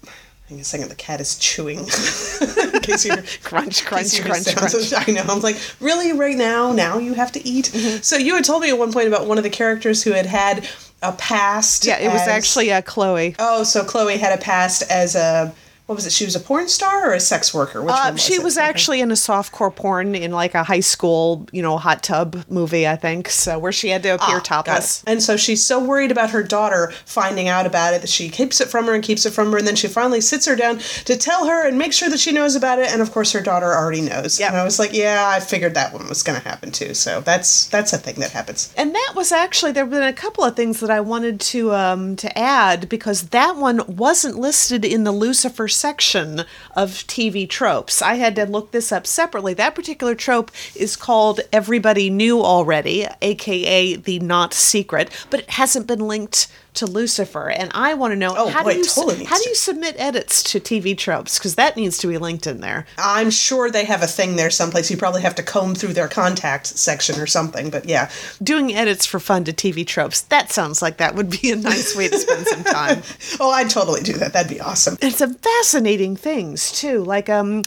Hang 0.50 0.58
on 0.58 0.62
a 0.62 0.66
second. 0.66 0.90
The 0.90 0.96
cat 0.96 1.22
is 1.22 1.38
chewing. 1.38 1.78
in 2.74 2.80
case 2.82 3.06
you're 3.06 3.18
Crunch, 3.44 3.86
crunch, 3.86 4.18
you 4.18 4.24
crunch, 4.24 4.56
crunch. 4.56 4.94
I 4.94 5.12
know. 5.12 5.22
I'm 5.28 5.42
like, 5.42 5.58
really, 5.80 6.12
right 6.12 6.36
now? 6.36 6.72
Now 6.72 6.98
you 6.98 7.14
have 7.14 7.32
to 7.34 7.48
eat. 7.48 7.66
Mm-hmm. 7.66 8.02
So 8.02 8.18
you 8.18 8.34
had 8.34 8.44
told 8.44 8.64
me 8.64 8.70
at 8.70 8.78
one 8.80 8.92
point 8.92 9.08
about 9.08 9.28
one 9.28 9.38
of 9.38 9.44
the 9.44 9.52
characters 9.52 10.02
who 10.02 10.12
had 10.12 10.26
had 10.26 10.68
a 11.04 11.12
past. 11.12 11.86
Yeah, 11.86 12.00
it 12.00 12.12
was 12.12 12.28
actually 12.28 12.72
uh, 12.72 12.82
Chloe. 12.82 13.36
Oh, 13.38 13.62
so 13.64 13.84
Chloe 13.84 14.18
had 14.18 14.38
a 14.38 14.42
past 14.42 14.82
as 14.90 15.16
a 15.16 15.54
what 15.90 15.96
was 15.96 16.06
it? 16.06 16.12
She 16.14 16.24
was 16.24 16.36
a 16.36 16.40
porn 16.40 16.68
star 16.68 17.10
or 17.10 17.14
a 17.14 17.20
sex 17.20 17.52
worker? 17.52 17.82
Which 17.82 17.92
Uh, 17.96 18.04
one 18.04 18.14
was 18.14 18.22
she 18.24 18.36
it? 18.36 18.44
was 18.44 18.60
actually 18.60 19.02
in 19.02 19.10
a 19.10 19.16
softcore 19.16 19.76
porn 19.76 20.14
in 20.14 20.30
like 20.32 20.54
a 20.54 20.64
high 20.64 20.82
school, 20.82 21.48
you 21.52 21.64
know, 21.64 21.80
hot 21.80 22.04
tub 22.04 22.46
movie, 22.48 22.88
I 22.88 22.96
think. 22.96 23.28
So 23.32 23.58
where 23.58 23.72
she 23.72 23.90
had 23.90 24.04
to 24.04 24.10
appear 24.10 24.38
Ah, 24.38 24.42
topless. 24.44 25.02
And 25.08 25.24
so 25.24 25.36
she's 25.36 25.66
so 25.66 25.84
worried 25.84 26.12
about 26.12 26.30
her 26.30 26.44
daughter 26.44 26.94
finding 27.06 27.48
out 27.48 27.66
about 27.66 27.96
it 27.96 28.02
that 28.02 28.10
she 28.12 28.30
keeps 28.30 28.62
it 28.62 28.68
from 28.68 28.86
her 28.86 28.94
and 28.94 29.04
keeps 29.04 29.26
it 29.26 29.32
from 29.34 29.52
her, 29.52 29.58
and 29.58 29.66
then 29.68 29.76
she 29.76 29.88
finally 29.88 30.22
sits 30.22 30.46
her 30.46 30.56
down 30.56 30.78
to 31.06 31.18
tell 31.18 31.48
her 31.48 31.68
and 31.68 31.76
make 31.80 31.92
sure 31.94 32.08
that 32.08 32.20
she 32.20 32.32
knows 32.32 32.56
about 32.56 32.78
it. 32.78 32.92
And 32.92 33.02
of 33.02 33.12
course, 33.12 33.32
her 33.32 33.42
daughter 33.42 33.74
already 33.74 34.02
knows. 34.02 34.40
Yep. 34.40 34.50
And 34.52 34.58
I 34.60 34.64
was 34.64 34.78
like, 34.78 34.94
yeah, 34.94 35.28
I 35.36 35.40
figured 35.40 35.74
that 35.74 35.92
one 35.92 36.08
was 36.08 36.22
going 36.22 36.40
to 36.40 36.48
happen 36.48 36.70
too. 36.72 36.94
So 36.94 37.22
that's 37.22 37.66
that's 37.66 37.94
a 37.94 37.98
thing 37.98 38.16
that 38.20 38.30
happens. 38.30 38.72
And 38.78 38.94
that 38.94 39.14
was 39.16 39.32
actually 39.32 39.72
there 39.72 39.86
have 39.86 39.92
been 39.92 40.04
a 40.04 40.14
couple 40.14 40.44
of 40.44 40.56
things 40.56 40.82
that 40.82 40.92
I 40.92 41.00
wanted 41.00 41.40
to 41.40 41.74
um, 41.74 42.16
to 42.18 42.38
add 42.38 42.90
because 42.90 43.30
that 43.30 43.56
one 43.56 43.82
wasn't 43.88 44.36
listed 44.38 44.86
in 44.86 45.04
the 45.04 45.12
Lucifer 45.12 45.68
section 45.80 46.42
of 46.76 46.90
TV 47.08 47.50
tropes. 47.50 48.02
I 48.02 48.16
had 48.16 48.36
to 48.36 48.46
look 48.46 48.72
this 48.72 48.92
up 48.92 49.08
separately. 49.08 49.54
That 49.54 49.76
particular 49.76 50.14
trope 50.16 50.52
is 50.76 50.96
called 50.96 51.40
Everybody 51.54 52.10
Knew 52.10 52.42
Already, 52.42 53.08
aka 53.22 53.96
the 53.96 54.20
Not 54.20 54.54
Secret, 54.54 55.10
but 55.30 55.40
it 55.42 55.50
hasn't 55.52 55.88
been 55.88 56.00
linked 56.08 56.48
to 56.76 56.86
Lucifer. 56.86 57.50
And 57.50 57.72
I 57.74 57.94
want 57.96 58.12
to 58.12 58.16
know 58.16 58.36
Oh, 58.38 58.48
how 58.50 58.64
boy, 58.64 58.74
do 58.74 58.78
you 58.80 58.86
totally 58.86 59.26
how 59.26 59.38
do 59.42 59.50
you 59.50 59.56
submit 59.56 59.96
edits 59.98 60.44
to 60.44 60.60
TV 60.60 60.96
tropes 60.98 61.38
because 61.40 61.56
that 61.56 61.76
needs 61.76 61.98
to 61.98 62.08
be 62.08 62.18
linked 62.18 62.46
in 62.46 62.62
there. 62.62 62.86
I'm 62.98 63.32
sure 63.32 63.72
they 63.72 63.86
have 63.86 64.04
a 64.04 64.08
thing 64.08 64.36
there 64.36 64.50
someplace. 64.52 64.92
You 64.92 64.96
probably 64.98 65.22
have 65.24 65.36
to 65.36 65.44
comb 65.44 65.74
through 65.76 65.94
their 65.94 66.08
contact 66.08 66.68
section 66.68 67.20
or 67.20 67.26
something. 67.26 67.70
But 67.70 67.86
yeah, 67.86 68.10
Doing 68.42 68.74
edits 68.76 69.06
for 69.06 69.20
fun 69.20 69.44
to 69.46 69.54
TV 69.54 69.86
tropes. 69.86 70.22
That 70.22 70.52
sounds 70.52 70.82
like 70.82 70.98
that 70.98 71.16
would 71.16 71.30
be 71.30 71.52
a 71.52 71.56
nice 71.56 71.96
way 71.96 72.08
to 72.08 72.18
spend 72.18 72.46
some 72.48 72.64
time. 72.64 73.02
oh, 73.40 73.50
I'd 73.50 73.70
totally 73.70 74.02
do 74.02 74.14
that. 74.14 74.34
That'd 74.34 74.52
be 74.52 74.62
awesome. 74.62 74.98
and 75.02 75.14
some 75.14 75.34
fascinating 75.74 76.16
things 76.16 76.72
too 76.72 77.04
like 77.04 77.30
um 77.30 77.62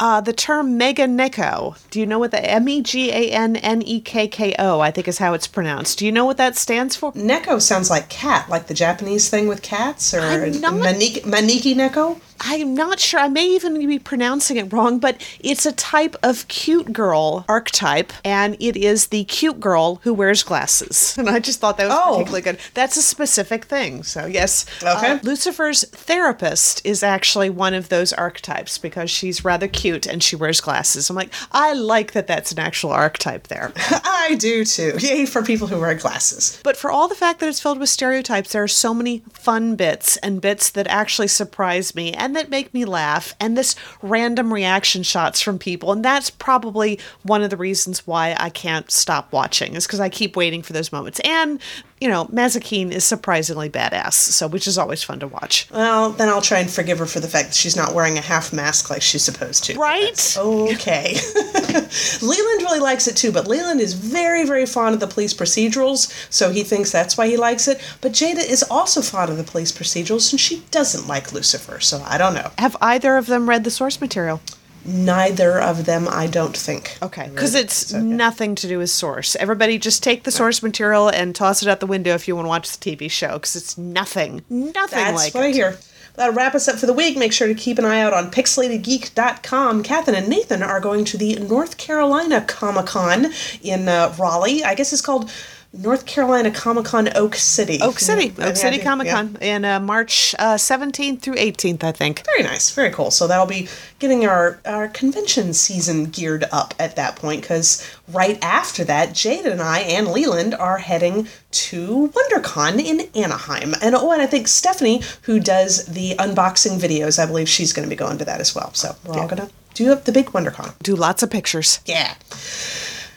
uh, 0.00 0.20
the 0.22 0.32
term 0.32 0.78
meganekko 0.78 1.76
do 1.90 2.00
you 2.00 2.06
know 2.06 2.18
what 2.18 2.30
the 2.30 2.42
m-e-g-a-n-n-e-k-k-o 2.50 4.80
i 4.80 4.90
think 4.90 5.06
is 5.06 5.18
how 5.18 5.34
it's 5.34 5.46
pronounced. 5.46 5.98
Do 5.98 6.06
you 6.06 6.12
know 6.12 6.24
what 6.24 6.38
that 6.38 6.56
stands 6.56 6.96
for? 6.96 7.12
Neko 7.12 7.60
sounds 7.60 7.90
like 7.90 8.08
cat, 8.08 8.48
like 8.48 8.66
the 8.68 8.74
Japanese 8.74 9.28
thing 9.28 9.46
with 9.48 9.60
cats, 9.62 10.14
or 10.14 10.46
not- 10.48 10.72
Maneki, 10.74 11.20
Maneki 11.22 11.74
Neko. 11.76 12.18
I'm 12.44 12.74
not 12.74 12.98
sure. 13.00 13.20
I 13.20 13.28
may 13.28 13.46
even 13.54 13.86
be 13.86 13.98
pronouncing 13.98 14.56
it 14.56 14.72
wrong, 14.72 14.98
but 14.98 15.20
it's 15.40 15.64
a 15.64 15.72
type 15.72 16.16
of 16.22 16.48
cute 16.48 16.92
girl 16.92 17.44
archetype, 17.48 18.12
and 18.24 18.56
it 18.60 18.76
is 18.76 19.06
the 19.08 19.24
cute 19.24 19.60
girl 19.60 20.00
who 20.02 20.12
wears 20.12 20.42
glasses. 20.42 21.16
And 21.22 21.28
I 21.30 21.38
just 21.38 21.60
thought 21.60 21.76
that 21.76 21.88
was 21.88 21.96
Oh. 21.98 22.12
particularly 22.14 22.42
good. 22.42 22.58
That's 22.74 22.96
a 22.96 23.02
specific 23.02 23.66
thing. 23.66 24.02
So 24.02 24.26
yes, 24.26 24.66
Okay. 24.82 25.12
Uh, 25.12 25.18
Lucifer's 25.22 25.84
therapist 25.90 26.84
is 26.84 27.02
actually 27.04 27.48
one 27.48 27.74
of 27.74 27.88
those 27.90 28.12
archetypes 28.12 28.76
because 28.76 29.08
she's 29.10 29.44
rather 29.44 29.68
cute 29.68 30.06
and 30.06 30.20
she 30.22 30.34
wears 30.34 30.60
glasses. 30.60 31.08
I'm 31.08 31.16
like, 31.16 31.32
I 31.52 31.72
like 31.74 32.12
that. 32.12 32.26
That's 32.26 32.50
an 32.52 32.58
actual 32.58 32.90
archetype 32.90 33.46
there. 33.46 33.72
I 33.76 34.36
do 34.38 34.64
too. 34.64 34.96
Yay 34.98 35.26
for 35.26 35.42
people 35.42 35.68
who 35.68 35.78
wear 35.80 35.94
glasses. 35.94 36.58
But 36.64 36.76
for 36.76 36.90
all 36.90 37.06
the 37.08 37.14
fact 37.14 37.38
that 37.40 37.48
it's 37.48 37.60
filled 37.60 37.78
with 37.78 37.88
stereotypes, 37.88 38.52
there 38.52 38.62
are 38.64 38.68
so 38.68 38.92
many 38.92 39.22
fun 39.32 39.76
bits 39.76 40.16
and 40.18 40.40
bits 40.40 40.70
that 40.70 40.86
actually 40.88 41.28
surprise 41.28 41.94
me 41.94 42.12
and 42.12 42.31
that 42.34 42.50
make 42.50 42.72
me 42.74 42.84
laugh, 42.84 43.34
and 43.40 43.56
this 43.56 43.74
random 44.02 44.52
reaction 44.52 45.02
shots 45.02 45.40
from 45.40 45.58
people. 45.58 45.92
And 45.92 46.04
that's 46.04 46.30
probably 46.30 46.98
one 47.22 47.42
of 47.42 47.50
the 47.50 47.56
reasons 47.56 48.06
why 48.06 48.36
I 48.38 48.50
can't 48.50 48.90
stop 48.90 49.32
watching, 49.32 49.74
is 49.74 49.86
because 49.86 50.00
I 50.00 50.08
keep 50.08 50.36
waiting 50.36 50.62
for 50.62 50.72
those 50.72 50.92
moments. 50.92 51.20
And, 51.20 51.60
you 52.02 52.08
know, 52.08 52.24
Mazikeen 52.24 52.90
is 52.90 53.04
surprisingly 53.04 53.70
badass, 53.70 54.14
so 54.14 54.48
which 54.48 54.66
is 54.66 54.76
always 54.76 55.04
fun 55.04 55.20
to 55.20 55.28
watch. 55.28 55.68
Well, 55.70 56.10
then 56.10 56.28
I'll 56.28 56.42
try 56.42 56.58
and 56.58 56.68
forgive 56.68 56.98
her 56.98 57.06
for 57.06 57.20
the 57.20 57.28
fact 57.28 57.50
that 57.50 57.54
she's 57.54 57.76
not 57.76 57.94
wearing 57.94 58.18
a 58.18 58.20
half 58.20 58.52
mask 58.52 58.90
like 58.90 59.02
she's 59.02 59.22
supposed 59.22 59.62
to. 59.64 59.78
Right? 59.78 60.36
Okay. 60.36 61.14
Leland 62.20 62.62
really 62.62 62.80
likes 62.80 63.06
it 63.06 63.16
too, 63.16 63.30
but 63.30 63.46
Leland 63.46 63.80
is 63.80 63.94
very, 63.94 64.44
very 64.44 64.66
fond 64.66 64.94
of 64.94 65.00
the 65.00 65.06
police 65.06 65.32
procedurals, 65.32 66.12
so 66.28 66.50
he 66.50 66.64
thinks 66.64 66.90
that's 66.90 67.16
why 67.16 67.28
he 67.28 67.36
likes 67.36 67.68
it. 67.68 67.80
But 68.00 68.10
Jada 68.10 68.44
is 68.44 68.64
also 68.64 69.00
fond 69.00 69.30
of 69.30 69.36
the 69.36 69.44
police 69.44 69.70
procedurals, 69.70 70.32
and 70.32 70.40
she 70.40 70.64
doesn't 70.72 71.06
like 71.06 71.32
Lucifer, 71.32 71.78
so 71.78 72.02
I 72.04 72.18
don't 72.18 72.34
know. 72.34 72.50
Have 72.58 72.76
either 72.80 73.16
of 73.16 73.26
them 73.26 73.48
read 73.48 73.62
the 73.62 73.70
source 73.70 74.00
material? 74.00 74.40
Neither 74.84 75.60
of 75.60 75.86
them, 75.86 76.08
I 76.08 76.26
don't 76.26 76.56
think. 76.56 76.98
Okay, 77.02 77.28
because 77.28 77.54
it's 77.54 77.92
nothing 77.92 78.54
to 78.56 78.68
do 78.68 78.78
with 78.78 78.90
source. 78.90 79.36
Everybody 79.36 79.78
just 79.78 80.02
take 80.02 80.24
the 80.24 80.30
source 80.30 80.62
material 80.62 81.08
and 81.08 81.34
toss 81.34 81.62
it 81.62 81.68
out 81.68 81.80
the 81.80 81.86
window 81.86 82.14
if 82.14 82.26
you 82.26 82.34
want 82.34 82.46
to 82.46 82.48
watch 82.48 82.76
the 82.76 82.96
TV 82.96 83.10
show, 83.10 83.34
because 83.34 83.54
it's 83.54 83.78
nothing, 83.78 84.44
nothing 84.50 84.98
That's 84.98 85.16
like 85.16 85.34
what 85.34 85.44
I 85.44 85.50
hear. 85.50 85.78
That'll 86.14 86.34
wrap 86.34 86.54
us 86.54 86.68
up 86.68 86.78
for 86.78 86.86
the 86.86 86.92
week. 86.92 87.16
Make 87.16 87.32
sure 87.32 87.48
to 87.48 87.54
keep 87.54 87.78
an 87.78 87.86
eye 87.86 88.00
out 88.00 88.12
on 88.12 88.30
pixelatedgeek.com. 88.30 89.82
Kathryn 89.82 90.14
and 90.14 90.28
Nathan 90.28 90.62
are 90.62 90.80
going 90.80 91.04
to 91.06 91.16
the 91.16 91.36
North 91.36 91.78
Carolina 91.78 92.42
Comic 92.42 92.86
Con 92.86 93.28
in 93.62 93.88
uh, 93.88 94.14
Raleigh. 94.18 94.62
I 94.62 94.74
guess 94.74 94.92
it's 94.92 95.00
called 95.00 95.30
North 95.74 96.04
Carolina 96.04 96.50
Comic 96.50 96.84
Con 96.84 97.08
Oak 97.16 97.34
City. 97.34 97.78
Oak 97.80 97.98
City, 97.98 98.34
Yeah, 98.36 98.48
Oak 98.48 98.56
City 98.56 98.76
yeah, 98.76 98.82
Comic 98.82 99.06
yeah. 99.06 99.14
Con, 99.14 99.38
in 99.40 99.64
uh, 99.64 99.80
March 99.80 100.34
uh, 100.38 100.56
17th 100.56 101.20
through 101.20 101.36
18th, 101.36 101.82
I 101.82 101.92
think. 101.92 102.24
Very 102.26 102.42
nice, 102.42 102.70
very 102.70 102.90
cool. 102.90 103.10
So 103.10 103.26
that'll 103.26 103.46
be 103.46 103.68
getting 103.98 104.26
our, 104.26 104.60
our 104.66 104.88
convention 104.88 105.54
season 105.54 106.06
geared 106.06 106.44
up 106.52 106.74
at 106.78 106.96
that 106.96 107.16
point 107.16 107.40
because 107.40 107.88
right 108.12 108.38
after 108.42 108.84
that, 108.84 109.14
Jade 109.14 109.46
and 109.46 109.62
I 109.62 109.78
and 109.80 110.08
Leland 110.08 110.54
are 110.54 110.78
heading 110.78 111.26
to 111.52 112.12
WonderCon 112.14 112.78
in 112.78 113.08
Anaheim. 113.14 113.74
And 113.80 113.94
oh, 113.94 114.12
and 114.12 114.20
I 114.20 114.26
think 114.26 114.48
Stephanie, 114.48 115.02
who 115.22 115.40
does 115.40 115.86
the 115.86 116.14
unboxing 116.16 116.78
videos, 116.78 117.18
I 117.18 117.24
believe 117.24 117.48
she's 117.48 117.72
going 117.72 117.88
to 117.88 117.90
be 117.90 117.96
going 117.96 118.18
to 118.18 118.24
that 118.26 118.40
as 118.40 118.54
well. 118.54 118.74
So 118.74 118.94
we're 119.06 119.18
all 119.18 119.28
going 119.28 119.48
to 119.48 119.50
do 119.72 119.94
the 119.94 120.12
big 120.12 120.26
WonderCon. 120.26 120.78
Do 120.82 120.94
lots 120.94 121.22
of 121.22 121.30
pictures. 121.30 121.80
Yeah. 121.86 122.14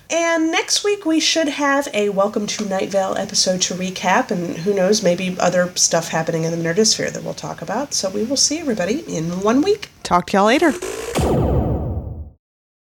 And 0.10 0.52
next 0.52 0.84
week 0.84 1.06
we 1.06 1.20
should 1.20 1.48
have 1.48 1.88
a 1.94 2.10
Welcome 2.10 2.46
to 2.48 2.66
Night 2.66 2.90
Vale 2.90 3.16
episode 3.18 3.62
to 3.64 3.74
recap, 3.74 4.30
and 4.30 4.58
who 4.58 4.74
knows, 4.74 5.02
maybe 5.02 5.36
other 5.40 5.72
stuff 5.76 6.10
happening 6.10 6.44
in 6.44 6.52
the 6.52 6.58
Nerdosphere 6.58 7.12
that 7.12 7.24
we'll 7.24 7.34
talk 7.34 7.62
about. 7.62 7.94
So 7.94 8.10
we 8.10 8.24
will 8.24 8.38
see 8.38 8.60
everybody 8.60 9.00
in 9.14 9.42
one 9.42 9.62
week. 9.62 9.90
Talk 10.04 10.28
to 10.28 10.38
y'all 10.38 10.46
later. 10.46 11.65